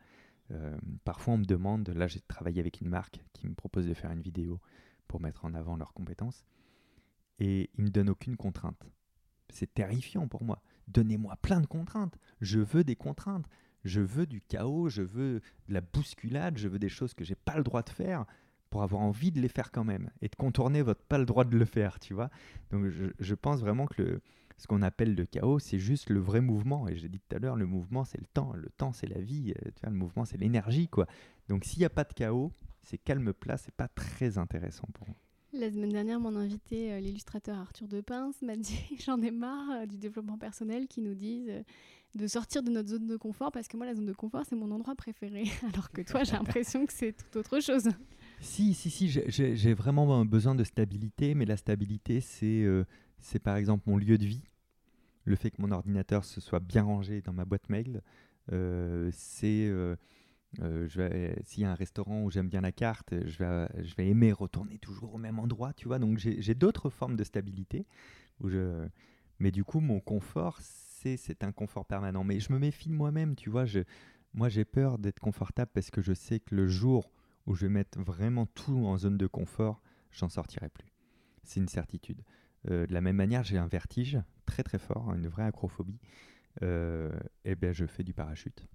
[0.50, 3.94] Euh, parfois, on me demande, là, j'ai travaillé avec une marque qui me propose de
[3.94, 4.60] faire une vidéo
[5.06, 6.44] pour mettre en avant leurs compétences.
[7.38, 8.86] et il me donne aucune contrainte.
[9.48, 10.62] C'est terrifiant pour moi.
[10.88, 12.18] Donnez-moi plein de contraintes.
[12.40, 13.46] Je veux des contraintes.
[13.84, 17.34] Je veux du chaos, je veux de la bousculade, je veux des choses que j'ai
[17.34, 18.26] pas le droit de faire
[18.68, 21.44] pour avoir envie de les faire quand même et de contourner votre pas le droit
[21.44, 22.30] de le faire, tu vois.
[22.70, 24.22] Donc je, pense vraiment que le,
[24.60, 26.86] ce qu'on appelle le chaos, c'est juste le vrai mouvement.
[26.86, 28.52] Et j'ai dit tout à l'heure, le mouvement, c'est le temps.
[28.52, 29.54] Le temps, c'est la vie.
[29.56, 31.06] Euh, tu vois, le mouvement, c'est l'énergie, quoi.
[31.48, 32.52] Donc s'il n'y a pas de chaos,
[32.82, 35.16] c'est calme plat, c'est pas très intéressant pour moi.
[35.54, 39.86] La semaine dernière, mon invité, euh, l'illustrateur Arthur Depince, m'a dit J'en ai marre euh,
[39.86, 41.50] du développement personnel qui nous disent
[42.14, 44.56] de sortir de notre zone de confort parce que moi, la zone de confort, c'est
[44.56, 45.44] mon endroit préféré.
[45.72, 47.88] Alors que toi, j'ai l'impression que c'est tout autre chose.
[48.42, 52.66] Si, si, si, j'ai vraiment besoin de stabilité, mais la stabilité, c'est
[53.20, 54.42] c'est par exemple mon lieu de vie.
[55.24, 58.02] Le fait que mon ordinateur se soit bien rangé dans ma boîte mail,
[58.52, 59.66] euh, c'est.
[59.68, 59.96] Euh,
[61.44, 65.14] S'il y a un restaurant où j'aime bien la carte, je vais, aimer retourner toujours
[65.14, 65.98] au même endroit, tu vois.
[65.98, 67.86] Donc j'ai d'autres formes de stabilité.
[69.38, 72.24] Mais du coup, mon confort, c'est un confort permanent.
[72.24, 73.64] Mais je me méfie de moi-même, tu vois.
[74.34, 77.12] Moi, j'ai peur d'être confortable parce que je sais que le jour
[77.46, 80.92] où je vais mettre vraiment tout en zone de confort, j'en sortirai plus.
[81.42, 82.22] C'est une certitude.
[82.70, 84.18] Euh, de la même manière, j'ai un vertige
[84.50, 86.00] très très fort, une vraie acrophobie.
[86.62, 87.10] Euh,
[87.44, 88.66] et bien, je fais du parachute.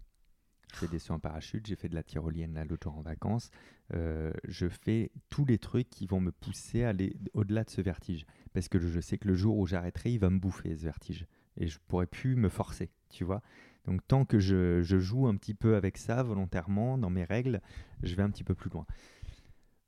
[0.73, 3.49] Je fais des sauts en parachute, j'ai fait de la tyrolienne l'autre jour en vacances.
[3.93, 7.81] Euh, je fais tous les trucs qui vont me pousser à aller au-delà de ce
[7.81, 8.25] vertige.
[8.53, 11.27] Parce que je sais que le jour où j'arrêterai, il va me bouffer ce vertige.
[11.57, 13.41] Et je pourrais plus me forcer, tu vois.
[13.85, 17.61] Donc tant que je, joue un petit peu avec ça volontairement, dans mes règles,
[18.03, 18.85] je vais un petit peu plus loin.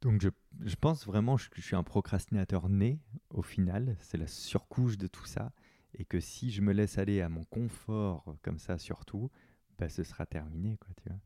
[0.02, 3.00] Donc je, pense vraiment que je suis un procrastinateur né,
[3.32, 5.52] au final, c'est la surcouche de tout ça,
[5.94, 9.30] et que si je me laisse aller à mon confort comme ça surtout,
[9.78, 10.78] bah, ce sera terminé.
[10.78, 11.20] Quoi, tu vois.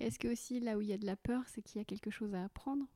[0.00, 1.84] Est-ce que aussi là où il y a de la peur, c'est qu'il y a
[1.84, 2.86] quelque chose à apprendre?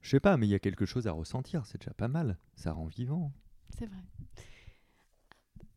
[0.00, 2.38] Je sais pas, mais il y a quelque chose à ressentir, c'est déjà pas mal,
[2.54, 3.32] ça rend vivant.
[3.70, 4.04] C'est vrai.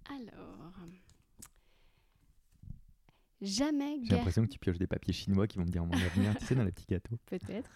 [0.10, 0.76] Alors...
[3.42, 6.38] Jamais J'ai l'impression que tu pioches des papiers chinois qui vont me dire mon avenir,
[6.38, 7.18] tu sais, dans les petits gâteaux.
[7.26, 7.72] Peut-être.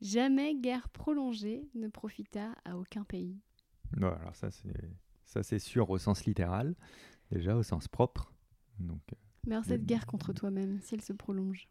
[0.00, 3.38] Jamais guerre prolongée ne profita à aucun pays.
[3.92, 4.90] Bon, alors ça c'est
[5.26, 6.74] ça c'est sûr au sens littéral,
[7.30, 8.32] déjà au sens propre.
[8.78, 9.02] Donc.
[9.12, 9.16] Euh,
[9.46, 11.68] Mais alors cette guerre contre toi-même, si elle se prolonge?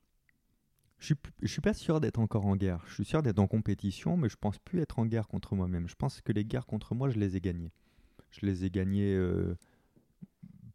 [1.00, 2.84] Je suis, je suis pas sûr d'être encore en guerre.
[2.88, 5.90] Je suis sûr d'être en compétition, mais je pense plus être en guerre contre moi-même.
[5.90, 7.74] Je pense que les guerres contre moi, je les ai gagnées.
[8.32, 9.58] Je les ai gagnées euh,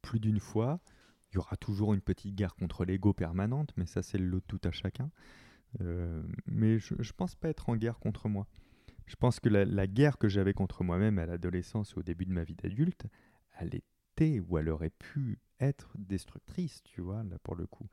[0.02, 0.80] plus d'une fois.
[1.30, 4.40] Il y aura toujours une petite guerre contre l'ego permanente, mais ça c'est le lot
[4.40, 5.10] tout à chacun.
[5.80, 8.46] Euh, mais je ne pense pas être en guerre contre moi.
[9.10, 12.32] Je pense que la, guerre que j'avais contre moi-même à l'adolescence et au début de
[12.32, 13.06] ma vie d'adulte,
[13.58, 17.88] elle était ou elle aurait pu être destructrice, tu vois, là pour le coup.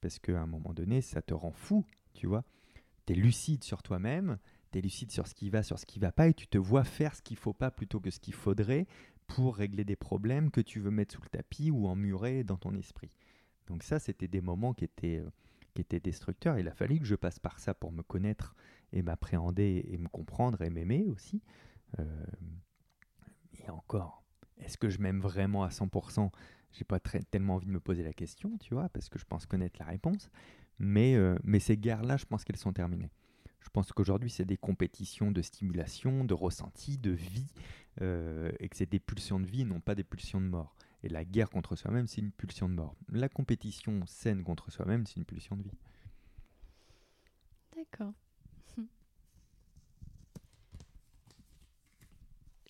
[0.00, 2.44] Parce qu'à un moment donné, ça te rend fou, tu vois.
[3.04, 4.38] Tu es lucide sur toi-même,
[4.70, 6.56] tu es lucide sur ce qui va, sur ce qui va pas, et tu te
[6.56, 8.86] vois faire ce qu'il faut pas plutôt que ce qu'il faudrait,
[9.26, 12.76] pour régler des problèmes que tu veux mettre sous le tapis ou emmurer dans ton
[12.76, 13.10] esprit.
[13.66, 15.30] Donc ça, c'était des moments qui étaient, euh,
[15.74, 16.60] qui étaient destructeurs.
[16.60, 18.54] Il a fallu que je passe par ça pour me connaître
[18.92, 21.42] et m'appréhender et me comprendre et m'aimer aussi.
[21.98, 22.24] Euh,
[23.64, 24.22] et encore,
[24.58, 26.30] est-ce que je m'aime vraiment à 100%
[26.72, 29.46] J'ai pas tellement envie de me poser la question, tu vois, parce que je pense
[29.46, 30.30] connaître la réponse.
[30.78, 33.10] Mais, euh, mais ces guerres-là, je pense qu'elles sont terminées.
[33.60, 37.52] Je pense qu'aujourd'hui, c'est des compétitions de stimulation, de ressenti, de vie,
[38.00, 40.74] euh, et que c'est des pulsions de vie, non pas des pulsions de mort.
[41.02, 42.94] Et la guerre contre soi-même, c'est une pulsion de mort.
[43.10, 45.78] La compétition saine contre soi-même, c'est une pulsion de vie.
[47.76, 48.14] D'accord.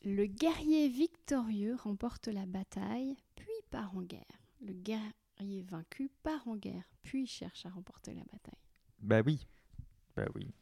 [0.03, 4.25] Le guerrier victorieux remporte la bataille, puis part en guerre.
[4.63, 8.59] Le guerrier vaincu part en guerre, puis cherche à remporter la bataille.
[9.01, 9.47] Bah oui.
[10.17, 10.53] Bah oui.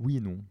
[0.00, 0.42] Oui et non.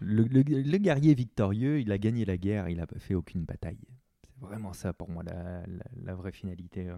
[0.00, 3.78] Le, guerrier victorieux, il a gagné la guerre, il n'a fait aucune bataille.
[4.22, 6.96] C'est vraiment ça pour moi la, vraie finalité euh,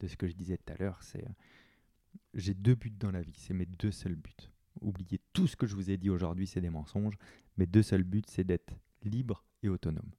[0.00, 1.02] de ce que je disais tout à l'heure.
[1.02, 1.32] C'est euh,
[2.34, 4.50] j'ai deux buts dans la vie, c'est mes deux seuls buts.
[4.80, 7.18] Oubliez tout ce que je vous ai dit aujourd'hui, c'est des mensonges.
[7.60, 10.10] Mes deux seuls buts, c'est d'être libre et autonome.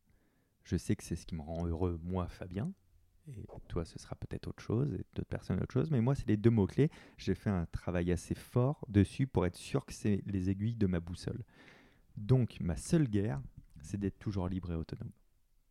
[0.64, 2.72] Je sais que c'est ce qui me rend heureux, moi, Fabien,
[3.28, 5.90] et toi, ce sera peut-être autre chose, et d'autres personnes autre chose.
[5.90, 6.92] Mais moi, c'est les deux mots-clés.
[7.18, 10.86] J'ai fait un travail assez fort dessus pour être sûr que c'est les aiguilles de
[10.86, 11.44] ma boussole.
[12.16, 13.42] Donc, ma seule guerre,
[13.82, 15.10] c'est d'être toujours libre et autonome.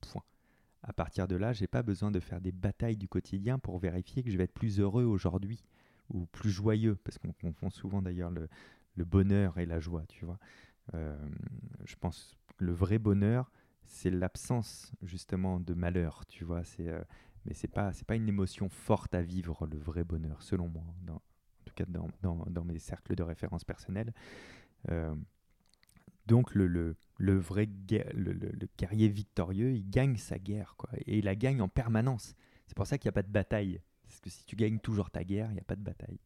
[0.00, 0.24] Point.
[0.82, 4.24] À partir de là, j'ai pas besoin de faire des batailles du quotidien pour vérifier
[4.24, 5.62] que je vais être plus heureux aujourd'hui
[6.08, 8.48] ou plus joyeux, parce qu'on confond souvent d'ailleurs le,
[9.04, 10.38] bonheur et la joie, tu vois.
[10.94, 11.16] Euh,
[11.84, 13.50] je pense que le vrai bonheur,
[13.86, 16.62] c'est l'absence justement de malheur, tu vois.
[16.80, 17.02] Euh,
[17.46, 21.64] mais c'est pas pas une émotion forte à vivre le vrai bonheur selon moi en
[21.64, 24.12] tout cas dans, dans, dans mes cercles de référence personnelle
[24.90, 25.14] euh,
[26.26, 27.68] Donc le, le, le vrai
[28.14, 30.90] le, le, guerrier victorieux, il gagne sa guerre, quoi.
[31.06, 32.34] Et il la gagne en permanence.
[32.66, 33.80] C'est pour ça qu'il n'y a pas de bataille.
[34.06, 36.20] Parce que si tu gagnes toujours ta guerre, il n'y a pas de bataille.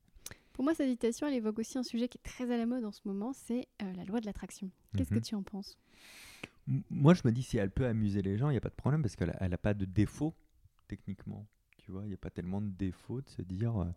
[0.55, 2.85] Pour moi, cette citation, elle évoque aussi un sujet qui est très à la mode
[2.85, 4.71] en ce moment, c'est euh, la loi de l'attraction.
[4.97, 5.23] Qu'est-ce que mhm.
[5.23, 5.77] tu en penses?
[6.91, 8.75] Moi, je me dis, si elle peut amuser les gens, il n'y a pas de
[8.75, 10.33] problème, parce qu'elle n'a pas de défaut,
[10.87, 11.45] techniquement.
[11.79, 13.91] Tu vois, il n'y a pas tellement de défaut de se dire euh,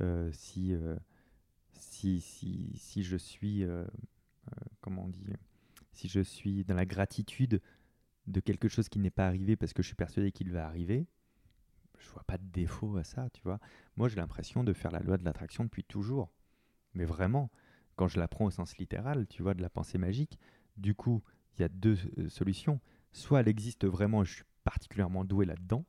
[0.00, 0.74] euh, si,
[1.72, 3.64] si, si, si, je suis,
[4.82, 5.24] comment on dit,
[5.92, 7.62] si je suis dans la gratitude
[8.26, 11.06] de quelque chose qui n'est pas arrivé parce que je suis persuadé qu'il va arriver,
[11.98, 13.58] je vois pas de défaut à ça, tu vois.
[13.96, 16.32] Moi, j'ai l'impression de faire la loi de l'attraction depuis toujours.
[16.94, 17.50] Mais vraiment,
[17.96, 20.38] quand je la prends au sens littéral, tu vois, de la pensée magique,
[20.76, 21.22] du coup,
[21.56, 22.80] il y a deux euh, solutions.
[23.12, 25.84] Soit elle existe vraiment je suis particulièrement doué là-dedans,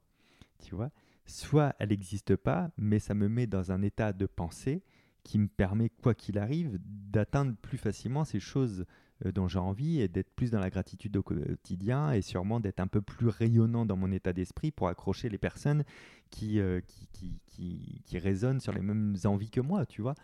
[0.64, 0.92] tu vois.
[1.26, 4.84] Soit elle n'existe pas, mais ça me met dans un état de pensée
[5.24, 8.86] qui me permet, quoi qu'il arrive, d'atteindre plus facilement ces choses
[9.24, 12.88] dont j'ai envie et d'être plus dans la gratitude au quotidien et sûrement d'être un
[12.88, 15.84] peu plus rayonnant dans mon état d'esprit pour accrocher les personnes
[16.32, 20.16] qui, euh, qui, qui, qui, résonnent sur les mêmes envies que moi, tu vois.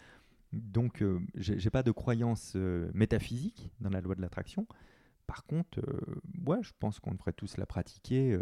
[0.52, 2.56] Donc, euh, j'ai pas de croyance
[2.94, 4.68] métaphysique dans la loi de l'attraction.
[5.26, 5.80] Par contre,
[6.46, 8.38] ouais, je pense qu'on devrait tous la pratiquer,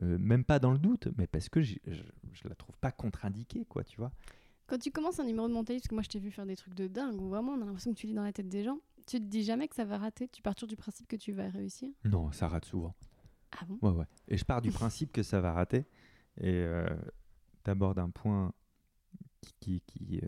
[0.00, 3.84] même pas dans le doute, mais parce que je, je la trouve pas contre-indiquée, quoi,
[3.84, 4.12] tu vois.
[4.66, 6.56] Quand tu commences un numéro de mentalisme, parce que moi je t'ai vu faire des
[6.56, 8.78] trucs de dingue, vraiment on a l'impression que tu lis dans la tête des gens,
[9.06, 10.28] tu te dis jamais que ça va rater?
[10.28, 11.90] Tu pars toujours du principe que tu vas réussir?
[12.04, 12.94] Non, ça rate souvent.
[13.52, 13.78] Ah bon?
[13.82, 14.06] Ouais, ouais.
[14.28, 15.86] Et je pars du principe que ça va rater.
[16.38, 16.86] Et euh,
[17.66, 18.52] abordes un point
[19.60, 20.26] qui, qui, euh,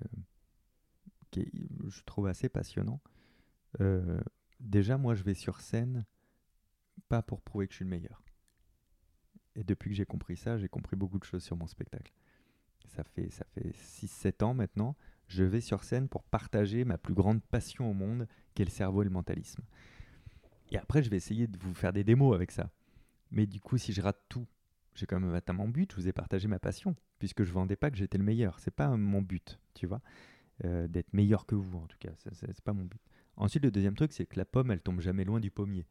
[1.31, 3.01] qui, je trouve assez passionnant.
[3.81, 4.21] Euh,
[4.61, 6.05] déjà, moi, je vais sur scène
[7.09, 8.23] pas pour prouver que je suis le meilleur.
[9.57, 12.13] Et depuis que j'ai compris ça, j'ai compris beaucoup de choses sur mon spectacle.
[12.87, 14.97] Ça fait, ça fait 6-7 ans maintenant
[15.29, 18.71] je vais sur scène pour partager ma plus grande passion au monde, qui est le
[18.71, 19.63] cerveau et le mentalisme.
[20.71, 22.71] Et après, je vais essayer de vous faire des démos avec ça.
[23.31, 24.47] Mais du coup, si je rate tout,
[24.95, 27.77] j'ai quand même atteint mon but, je vous ai partagé ma passion, puisque je vendais
[27.77, 28.61] pas que j'étais le meilleur.
[28.61, 30.01] C'est pas mon but, tu vois,
[30.65, 32.13] euh, d'être meilleur que vous en tout cas.
[32.17, 33.01] C'est pas mon but.
[33.37, 35.87] Ensuite, le deuxième truc, c'est que la pomme, elle tombe jamais loin du pommier.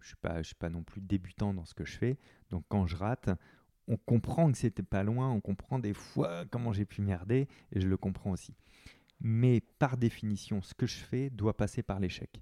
[0.00, 2.18] Je suis pas, je suis pas non plus débutant dans ce que je fais.
[2.50, 3.30] Donc quand je rate,
[3.90, 7.80] on comprend que c'était pas loin, on comprend des fois comment j'ai pu merder, et
[7.80, 8.54] je le comprends aussi.
[9.20, 12.40] Mais par définition, ce que je fais doit passer par l'échec.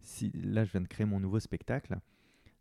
[0.00, 1.98] Si, là, je viens de créer mon nouveau spectacle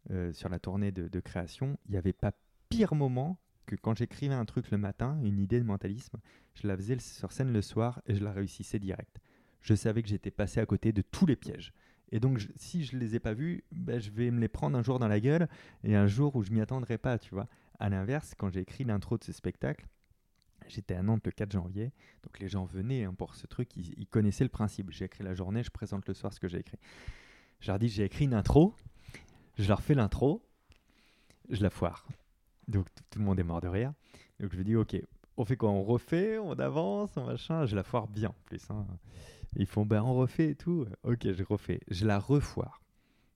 [0.09, 1.77] euh, sur la tournée de, création.
[1.85, 2.31] Il n'y avait pas
[2.69, 6.17] pire moment que quand j'écrivais un truc le matin, une idée de mentalisme,
[6.55, 9.19] je la faisais sur scène le soir et je la réussissais direct.
[9.61, 11.73] Je savais que j'étais passé à côté de tous les pièges.
[12.11, 14.77] Et donc, si je ne les ai pas vus, ben, je vais me les prendre
[14.77, 15.49] un jour dans la gueule
[15.83, 17.47] et un jour où je m'y attendrai pas, tu vois.
[17.83, 19.85] À l'inverse, quand j'ai écrit l'intro de ce spectacle,
[20.69, 21.91] j'étais à Nantes le 4 janvier,
[22.23, 24.89] donc les gens venaient hein, pour ce truc, ils, connaissaient le principe.
[24.89, 26.77] J'ai écrit la journée, je présente le soir ce que j'ai écrit.
[27.59, 28.73] Je leur dis, j'ai écrit une intro,
[29.57, 30.41] je leur fais l'intro,
[31.49, 32.07] je la foire.
[32.69, 33.91] Donc tout le monde est mort de rire.
[34.39, 34.95] Donc je me dis, ok,
[35.35, 35.69] on fait quoi?
[35.69, 37.65] On refait, on avance, on machin?
[37.65, 38.65] Je la foire bien en plus.
[38.71, 38.87] Hein.
[39.57, 40.85] Ils font, ben on refait et tout.
[41.03, 41.81] Ok, je refais.
[41.89, 42.81] Je la refoire.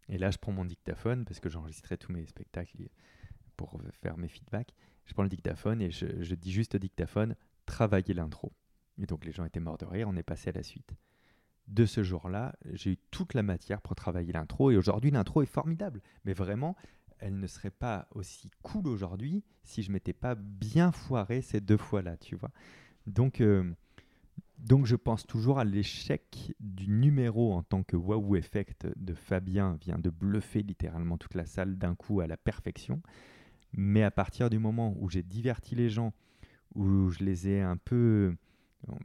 [0.08, 2.78] Et là, je prends mon dictaphone parce que j'enregistrais tous mes spectacles
[3.58, 4.74] pour faire mes feedbacks.
[5.05, 7.36] Je prends le dictaphone et je, dis juste au dictaphone
[7.66, 8.53] travailler l'intro.
[9.01, 10.93] Et donc les gens étaient morts de rire, on est passé à la suite.
[11.68, 15.47] De ce jour-là, j'ai eu toute la matière pour travailler l'intro et aujourd'hui l'intro est
[15.47, 16.01] formidable.
[16.24, 16.78] Mais vraiment,
[17.20, 21.78] elle ne serait pas aussi cool aujourd'hui si je m'étais pas bien foiré ces deux
[21.78, 22.51] fois-là, tu vois.
[23.05, 23.70] Donc, euh,
[24.60, 29.78] donc je pense toujours à l'échec du numéro en tant que wow effect de Fabien
[29.82, 33.01] vient de bluffer littéralement toute la salle d'un coup à la perfection.
[33.78, 36.11] Mais à partir du moment où j'ai diverti les gens,
[36.75, 38.36] où je les ai un peu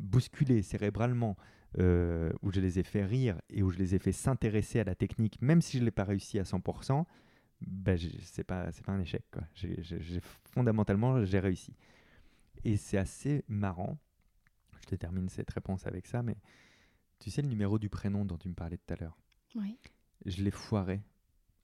[0.00, 1.36] bousculés cérébralement,
[1.78, 4.84] euh, où je les ai fait rire et où je les ai fait s'intéresser à
[4.84, 7.04] la technique, même si je ne l'ai pas réussi à 100%,
[7.60, 9.24] ben, c'est pas, pas un échec.
[9.30, 9.42] Quoi.
[10.50, 11.76] fondamentalement, j'ai réussi.
[12.64, 13.98] Et c'est assez marrant.
[14.80, 16.36] Je te termine cette réponse avec ça, mais
[17.18, 19.16] tu sais le numéro du prénom dont tu me parlais tout à l'heure?
[19.54, 19.78] Oui.
[20.24, 21.02] Je l'ai foiré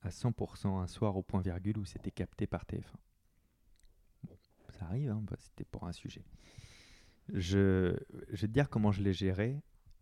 [0.03, 2.85] à 100% un soir au point virgule où c'était capté par TF1.
[4.25, 4.37] Bon,
[4.71, 6.25] ça arrive, hein, bah, c'était pour un sujet.
[7.33, 7.97] Je,
[8.31, 9.61] vais te dire comment je l'ai géré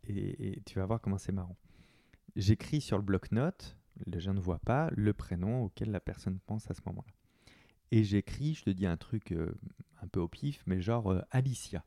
[0.08, 1.56] et, tu vas voir comment c'est marrant.
[2.36, 3.76] J'écris sur le bloc-notes,
[4.06, 7.12] les gens ne voient pas, le prénom auquel la personne pense à ce moment-là.
[7.90, 9.54] Et j'écris, je te dis un truc euh,
[10.02, 11.84] un peu au pif, mais genre euh, Alicia,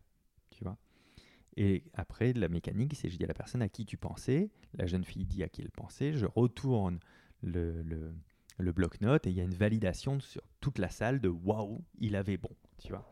[0.49, 0.77] tu vois.
[1.55, 4.85] Et après, la mécanique, c'est je dis à la personne à qui tu pensais, la
[4.85, 6.99] jeune fille dit à qui elle pensait, je retourne
[7.41, 8.13] le, le,
[8.57, 12.15] le bloc-notes et il y a une validation sur toute la salle de waouh, il
[12.15, 13.11] avait bon, tu vois.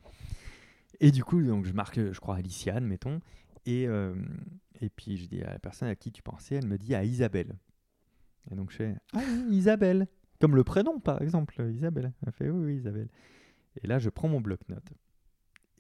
[1.00, 3.22] Et du coup, donc je marque, je crois, Alicia, mettons,
[3.66, 4.16] et, euh,
[4.82, 7.04] et puis je dis à la personne à qui tu pensais, elle me dit à
[7.04, 7.56] Isabelle.
[8.52, 10.08] Et donc je fais Ah, Isabelle.
[10.40, 12.14] Comme le prénom, par exemple, Isabelle.
[12.26, 13.10] Elle fait Oui, oui, Isabelle.
[13.84, 14.94] Et là, je prends mon bloc-notes.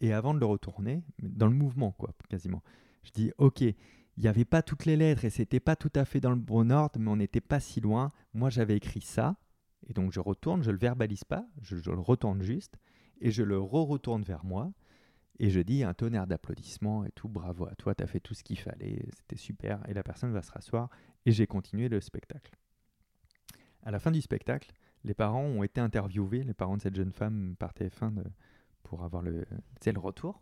[0.01, 2.61] Et avant de le retourner, dans le mouvement, quoi, quasiment,
[3.03, 3.63] je dis Ok,
[4.17, 6.37] il n'y avait pas toutes les lettres et c'était pas tout à fait dans le
[6.37, 8.11] bon ordre, mais on n'était pas si loin.
[8.33, 9.37] Moi, j'avais écrit ça.
[9.85, 12.77] Et donc, je retourne, je le verbalise pas, je, le retourne juste,
[13.21, 14.73] et je le re-retourne vers moi.
[15.39, 18.33] Et je dis un tonnerre d'applaudissements et tout, bravo à toi, tu as fait tout
[18.33, 19.87] ce qu'il fallait, c'était super.
[19.87, 20.89] Et la personne va se rasseoir
[21.27, 22.55] et j'ai continué le spectacle.
[23.83, 24.71] À la fin du spectacle,
[25.03, 28.23] les parents ont été interviewés, les parents de cette jeune femme par TF1 de,
[28.81, 29.45] pour avoir le,
[29.85, 30.41] le retour.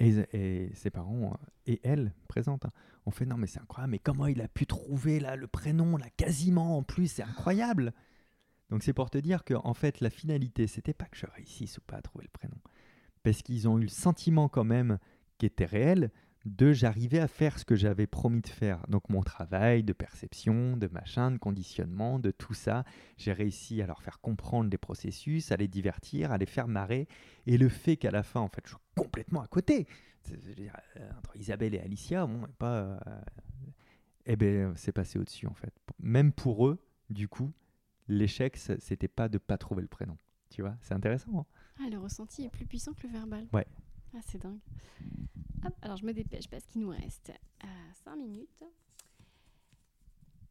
[0.00, 1.36] Et, ses parents
[1.66, 2.72] et elle, présente, hein,
[3.04, 5.96] ont fait non mais c'est incroyable, mais comment il a pu trouver là le prénom,
[5.96, 7.92] là quasiment en plus, c'est incroyable.
[8.70, 11.78] Donc c'est pour te dire que en fait la finalité, c'était pas que je réussisse
[11.78, 12.58] ou pas à trouver le prénom
[13.22, 14.98] parce qu'ils ont eu le sentiment quand même
[15.38, 16.10] qui était réel
[16.44, 18.86] de j'arrivais à faire ce que j'avais promis de faire.
[18.88, 22.84] Donc mon travail de perception, de machin, de conditionnement, de tout ça,
[23.16, 27.08] j'ai réussi à leur faire comprendre les processus, à les divertir, à les faire marrer.
[27.46, 29.86] Et le fait qu'à la fin, en fait, je suis complètement à côté.
[30.56, 32.74] Dire, euh, entre Isabelle et Alicia, bon, pas...
[32.76, 33.20] Euh,
[34.26, 35.72] eh ben, c'est passé au-dessus, en fait.
[36.00, 36.78] Même pour eux,
[37.08, 37.50] du coup,
[38.08, 40.18] l'échec, c'était pas de pas trouver le prénom.
[40.50, 41.40] Tu vois, c'est intéressant.
[41.40, 41.46] Hein
[41.80, 43.46] ah, le ressenti est plus puissant que le verbal.
[43.52, 43.66] Ouais.
[44.14, 44.60] Ah, c'est dingue.
[45.64, 47.32] Hop, alors je me dépêche parce qu'il nous reste
[48.04, 48.64] 5 euh, minutes.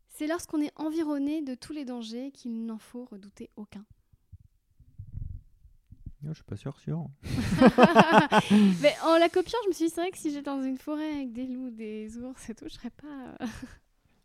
[0.10, 3.86] C'est lorsqu'on est environné de tous les dangers qu'il n'en faut redouter aucun.
[6.24, 7.06] Je suis pas sûr, sûr.
[8.82, 10.78] Mais en la copiant, je me suis dit, c'est vrai que si j'étais dans une
[10.78, 13.38] forêt avec des loups, des ours et tout, je serais pas.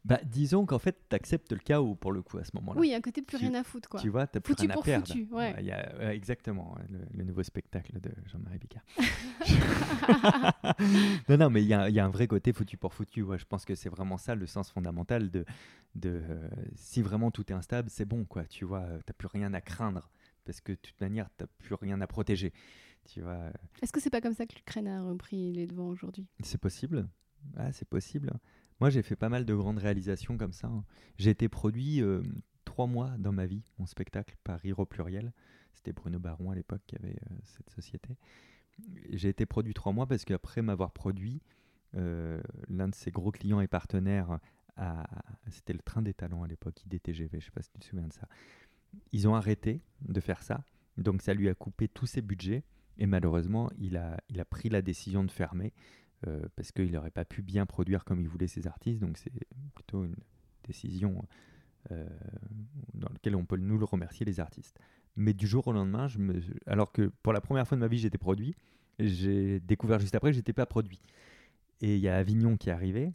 [0.03, 2.81] Euh, bah, disons qu'en fait, tu acceptes le chaos pour le coup à ce moment-là.
[2.81, 3.89] Oui, un côté plus rien à foutre.
[3.89, 4.01] Quoi.
[4.01, 5.07] Tu vois, tu plus rien à perdre.
[5.07, 5.63] Foutu, ouais.
[5.63, 6.77] y a, exactement,
[7.13, 8.83] le, nouveau spectacle de Jean-Marie Picard.
[11.29, 13.23] non, non, mais il y, y, a un vrai côté foutu pour foutu.
[13.23, 13.39] Ouais.
[13.39, 15.45] Je pense que c'est vraiment ça le sens fondamental de,
[15.95, 18.45] de euh, si vraiment tout est instable, c'est bon, quoi.
[18.45, 20.11] Tu vois, tu n'as plus rien à craindre
[20.45, 22.53] parce que de toute manière, tu n'as plus rien à protéger.
[23.09, 23.51] Tu vois.
[23.83, 26.27] Est-ce que c'est pas comme ça que l'Ukraine a repris les devants aujourd'hui?
[26.43, 27.09] C'est possible.
[27.57, 28.33] Ah, c'est possible.
[28.83, 30.67] Moi, j'ai fait pas mal de grandes réalisations comme ça.
[30.67, 30.83] Hein.
[31.17, 32.21] J'ai été produit euh,
[32.65, 35.33] trois mois dans ma vie, mon spectacle par Rire au pluriel.
[35.73, 38.17] C'était Bruno Baron à l'époque qui avait euh, cette société.
[39.11, 41.41] J'ai été produit trois mois parce qu'après m'avoir produit,
[41.95, 44.41] euh, l'un de ses gros clients et partenaires,
[45.49, 47.85] c'était le train des talents à l'époque, IDTGV, je ne sais pas si tu te
[47.85, 48.27] souviens de ça.
[49.13, 50.65] Ils ont arrêté de faire ça,
[50.97, 52.65] donc ça lui a coupé tous ses budgets
[52.99, 55.73] et malheureusement, il a, il a pris la décision de fermer.
[56.29, 59.01] Euh, parce qu'il n'aurait pas pu bien produire comme il voulait ses artistes.
[59.01, 59.33] Donc c'est
[59.75, 60.15] plutôt une
[60.65, 61.27] décision
[61.91, 62.07] euh,
[62.95, 64.79] dans laquelle on peut nous le remercier les artistes.
[65.17, 66.07] Mais du jour au lendemain,
[66.67, 68.55] alors que pour la première fois de ma vie j'étais produit,
[69.01, 71.03] j'ai découvert juste après que j'étais pas produit.
[71.81, 73.13] Et il y a Avignon qui est arrivé,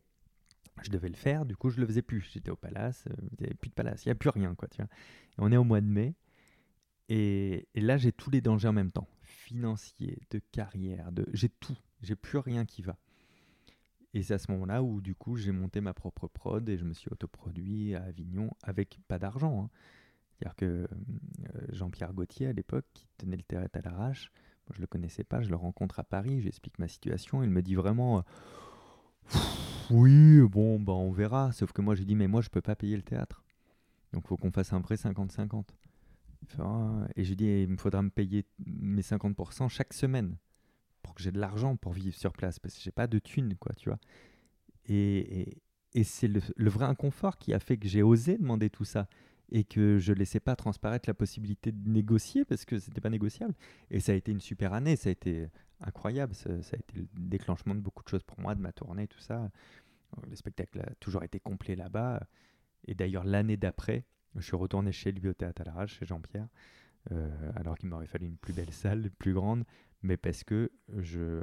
[0.81, 2.29] je devais le faire, du coup je le faisais plus.
[2.33, 4.53] J'étais au palace, euh, il n'y avait plus de palace, il n'y a plus rien
[4.53, 4.67] quoi.
[4.67, 4.89] Tu vois.
[4.89, 6.13] Et on est au mois de mai,
[7.07, 11.47] et, et là j'ai tous les dangers en même temps, financier, de carrière, de j'ai
[11.47, 12.97] tout j'ai plus rien qui va.
[14.13, 16.85] Et c'est à ce moment-là où, du coup, j'ai monté ma propre prod et je
[16.85, 19.63] me suis autoproduit à Avignon avec pas d'argent.
[19.63, 19.69] Hein.
[20.31, 20.87] C'est-à-dire que euh,
[21.69, 24.31] Jean-Pierre Gauthier, à l'époque, qui tenait le théâtre à l'arrache,
[24.67, 27.61] moi, je le connaissais pas, je le rencontre à Paris, j'explique ma situation, il me
[27.61, 29.39] dit vraiment euh,
[29.91, 31.51] Oui, bon, bah, on verra.
[31.51, 33.43] Sauf que moi, j'ai dit Mais moi, je peux pas payer le théâtre.
[34.13, 35.65] Donc, faut qu'on fasse un vrai 50-50.
[37.15, 40.37] Et je lui dis Il me faudra me payer mes 50% chaque semaine
[41.17, 43.73] que j'ai de l'argent pour vivre sur place, parce que j'ai pas de thunes, quoi,
[43.73, 43.99] tu vois.
[44.85, 45.61] Et,
[45.93, 49.07] et, c'est le, vrai inconfort qui a fait que j'ai osé demander tout ça
[49.51, 53.55] et que je laissais pas transparaître la possibilité de négocier parce que c'était pas négociable.
[53.89, 55.47] Et ça a été une super année, ça a été
[55.81, 59.07] incroyable, ça, a été le déclenchement de beaucoup de choses pour moi, de ma tournée,
[59.07, 59.49] tout ça.
[60.29, 62.21] Le spectacle a toujours été complet là-bas.
[62.85, 64.05] Et d'ailleurs, l'année d'après,
[64.35, 66.47] je suis retourné chez lui au théâtre à l'arrache, chez Jean-Pierre,
[67.11, 69.65] euh, alors qu'il m'aurait fallu une plus belle salle, plus grande
[70.01, 71.41] mais parce que je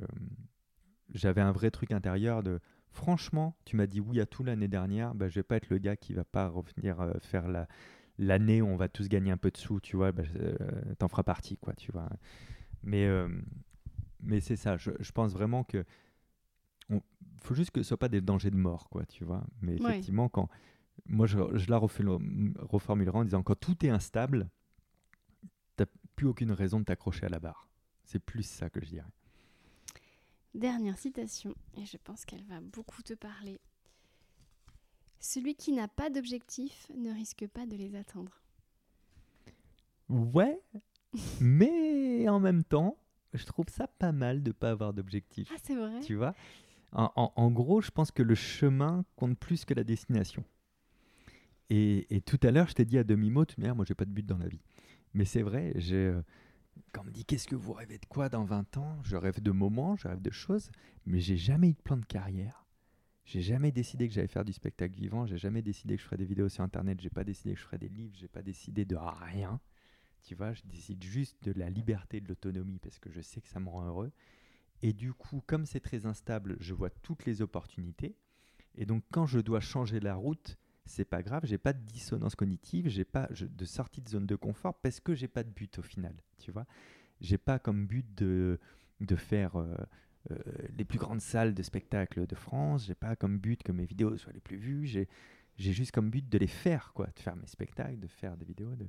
[1.12, 5.14] j'avais un vrai truc intérieur de franchement, tu m'as dit oui à tout l'année dernière,
[5.14, 7.68] bah, je vais pas être le gars qui va pas revenir euh, faire la
[8.18, 10.54] l'année où on va tous gagner un peu de sous, tu vois, bah, euh,
[10.98, 12.08] t'en feras partie, quoi, tu vois.
[12.84, 13.28] Mais, euh,
[14.20, 15.84] mais c'est ça, je, je, pense vraiment que
[16.90, 17.00] on,
[17.40, 19.44] faut juste que ce soit pas des dangers de mort, quoi, tu vois.
[19.62, 20.48] Mais effectivement, quand
[21.06, 24.48] moi je, je la reformulerai en disant quand tout est instable,
[25.76, 27.68] t'as plus aucune raison de t'accrocher à la barre.
[28.04, 29.10] C'est plus ça que je dirais.
[30.54, 33.58] Dernière citation, et je pense qu'elle va beaucoup te parler.
[35.18, 38.40] Celui qui n'a pas d'objectif ne risque pas de les atteindre.
[40.08, 40.60] Ouais,
[41.40, 42.98] mais en même temps,
[43.32, 45.50] je trouve ça pas mal de pas avoir d'objectif.
[45.52, 46.00] Ah, c'est vrai?
[46.00, 46.34] Tu vois?
[46.92, 50.44] En, en, gros, je pense que le chemin compte plus que la destination.
[51.70, 54.10] Et, tout à l'heure, je t'ai dit à demi-mot, de manière, moi, j'ai pas de
[54.10, 54.60] but dans la vie.
[55.12, 56.14] Mais c'est vrai, j'ai.
[56.92, 58.98] Quand on me dit qu'est-ce que vous rêvez de quoi dans 20 ans?
[59.02, 60.70] Je rêve de moments, je rêve de choses,
[61.06, 62.64] mais j'ai jamais eu de plan de carrière.
[63.24, 66.18] J'ai jamais décidé que j'allais faire du spectacle vivant, j'ai jamais décidé que je ferais
[66.18, 68.84] des vidéos sur internet, j'ai pas décidé que je ferais des livres, j'ai pas décidé
[68.84, 69.60] de rien.
[70.22, 73.48] Tu vois, je décide juste de la liberté, de l'autonomie parce que je sais que
[73.48, 74.12] ça me rend heureux.
[74.82, 78.16] Et du coup, comme c'est très instable, je vois toutes les opportunités.
[78.74, 82.34] Et donc, quand je dois changer la route, c'est pas grave, j'ai pas de dissonance
[82.34, 85.78] cognitive, j'ai pas de sortie de zone de confort parce que j'ai pas de but
[85.78, 86.66] au final, tu vois.
[87.20, 88.58] J'ai pas comme but de,
[89.00, 89.74] de faire euh,
[90.30, 90.36] euh,
[90.76, 94.16] les plus grandes salles de spectacle de France, j'ai pas comme but que mes vidéos
[94.16, 95.08] soient les plus vues, j'ai
[95.56, 98.44] j'ai juste comme but de les faire quoi, de faire mes spectacles, de faire des
[98.44, 98.88] vidéos de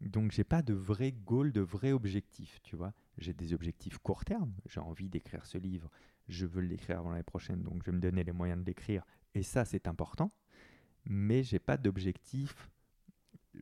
[0.00, 2.94] donc j'ai pas de vrai goal, de vrai objectif, tu vois.
[3.18, 5.90] J'ai des objectifs court terme, j'ai envie d'écrire ce livre,
[6.26, 9.04] je veux l'écrire avant l'année prochaine, donc je vais me donner les moyens de l'écrire
[9.34, 10.32] et ça c'est important
[11.04, 12.70] mais j'ai pas d'objectif
[13.56, 13.60] euh,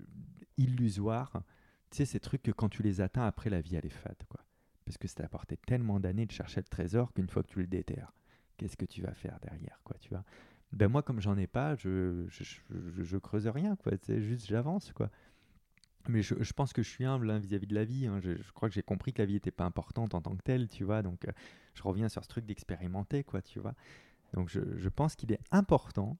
[0.56, 1.42] illusoire.
[1.90, 4.22] Tu sais, ces trucs que quand tu les atteins, après la vie, elle est fade,
[4.28, 4.44] quoi.
[4.84, 7.60] Parce que ça t'a apporté tellement d'années de chercher le trésor qu'une fois que tu
[7.60, 8.12] le déterres,
[8.56, 10.24] qu'est-ce que tu vas faire derrière, quoi, tu vois
[10.72, 12.44] Ben moi, comme j'en ai pas, je je,
[13.02, 13.76] je, creuse rien.
[14.02, 15.10] C'est juste, j'avance, quoi.
[16.08, 18.06] Mais je, je, pense que je suis humble hein, vis-à-vis de la vie.
[18.06, 18.18] Hein.
[18.20, 20.68] Je, crois que j'ai compris que la vie n'était pas importante en tant que telle,
[20.68, 21.02] tu vois.
[21.02, 21.32] Donc, euh,
[21.74, 23.74] je reviens sur ce truc d'expérimenter, quoi, tu vois.
[24.32, 26.16] Donc, je, je pense qu'il est important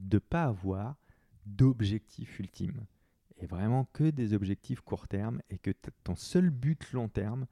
[0.00, 0.96] de ne pas avoir
[1.46, 2.86] d'objectif ultime.
[3.38, 5.70] Et vraiment que des objectifs court terme et que
[6.04, 7.46] ton seul but long terme,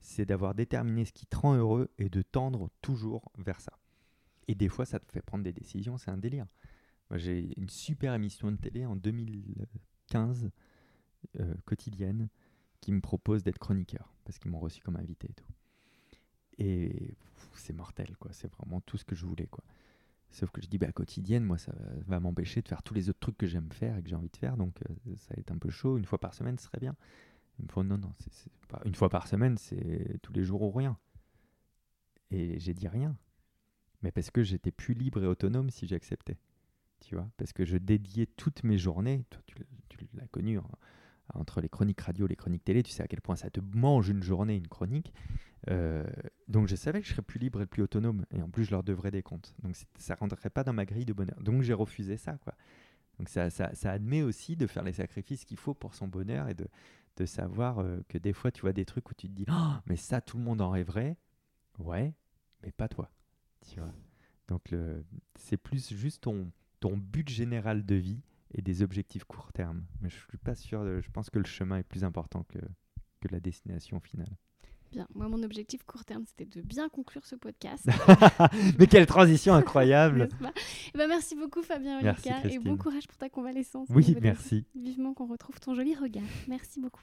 [0.00, 3.78] c'est d'avoir déterminé ce qui te rend heureux et de tendre toujours vers ça.
[4.48, 6.46] Et des fois, ça te fait prendre des décisions, c'est un délire.
[7.14, 10.50] J'ai une super émission de télé en 2015,
[11.40, 12.28] euh, quotidienne,
[12.80, 15.52] qui me propose d'être chroniqueur, parce qu'ils m'ont reçu comme invité et tout.
[16.58, 17.16] Et
[17.54, 18.32] c'est mortel, quoi.
[18.32, 19.64] C'est vraiment tout ce que je voulais, quoi.
[20.30, 21.72] Sauf que je dis, bah, quotidienne, moi, ça
[22.06, 24.28] va m'empêcher de faire tous les autres trucs que j'aime faire et que j'ai envie
[24.28, 24.56] de faire.
[24.56, 25.96] Donc, euh, ça va être un peu chaud.
[25.96, 26.94] Une fois par semaine, ce serait bien.
[27.60, 28.12] Une fois, non, non,
[28.84, 30.96] une fois par semaine, c'est tous les jours ou rien.
[32.30, 33.16] Et j'ai dit rien.
[34.02, 36.36] Mais parce que j'étais plus libre et autonome si j'acceptais.
[37.00, 37.28] Tu vois?
[37.36, 39.56] Parce que je dédiais toutes mes journées, toi, tu,
[40.14, 40.64] l'as connu, hein,
[41.34, 44.08] entre les chroniques radio, les chroniques télé, tu sais à quel point ça te mange
[44.08, 45.12] une journée, une chronique.
[45.70, 46.06] Euh,
[46.46, 48.24] donc je savais que je serais plus libre et plus autonome.
[48.32, 49.54] Et en plus, je leur devrais des comptes.
[49.62, 51.40] Donc ça ne rentrerait pas dans ma grille de bonheur.
[51.40, 52.38] Donc j'ai refusé ça.
[52.38, 52.54] quoi.
[53.18, 56.54] Donc ça, ça, admet aussi de faire les sacrifices qu'il faut pour son bonheur et
[56.54, 56.68] de,
[57.16, 59.74] de savoir euh, que des fois, tu vois des trucs où tu te dis oh,
[59.86, 61.16] mais ça, tout le monde en rêverait.
[61.78, 62.14] Ouais,
[62.62, 63.10] mais pas toi.
[64.48, 64.74] Donc
[65.34, 66.50] c'est plus juste ton,
[66.80, 68.22] ton but général de vie
[68.52, 69.84] et des objectifs court terme.
[70.00, 72.58] Mais je suis pas sûr, je pense que le chemin est plus important que,
[73.20, 74.36] que la destination finale.
[74.90, 77.86] Bien, moi mon objectif court terme c'était de bien conclure ce podcast.
[78.78, 80.28] Mais quelle transition incroyable
[80.94, 83.88] eh ben, Merci beaucoup Fabien Olika et bon courage pour ta convalescence.
[83.90, 84.64] Oui, merci.
[84.74, 86.24] Vivement qu'on retrouve ton joli regard.
[86.48, 87.02] Merci beaucoup.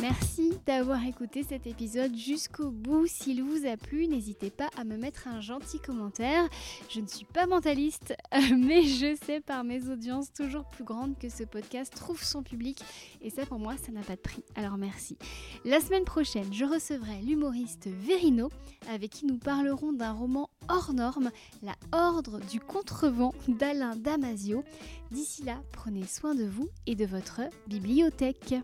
[0.00, 3.06] Merci d'avoir écouté cet épisode jusqu'au bout.
[3.08, 6.48] S'il vous a plu, n'hésitez pas à me mettre un gentil commentaire.
[6.88, 8.14] Je ne suis pas mentaliste,
[8.56, 12.80] mais je sais par mes audiences toujours plus grandes que ce podcast trouve son public.
[13.22, 14.44] Et ça, pour moi, ça n'a pas de prix.
[14.54, 15.18] Alors merci.
[15.64, 18.50] La semaine prochaine, je recevrai l'humoriste Verino,
[18.88, 21.30] avec qui nous parlerons d'un roman hors norme,
[21.62, 24.62] La Ordre du Contrevent d'Alain Damasio.
[25.10, 28.54] D'ici là, prenez soin de vous et de votre bibliothèque.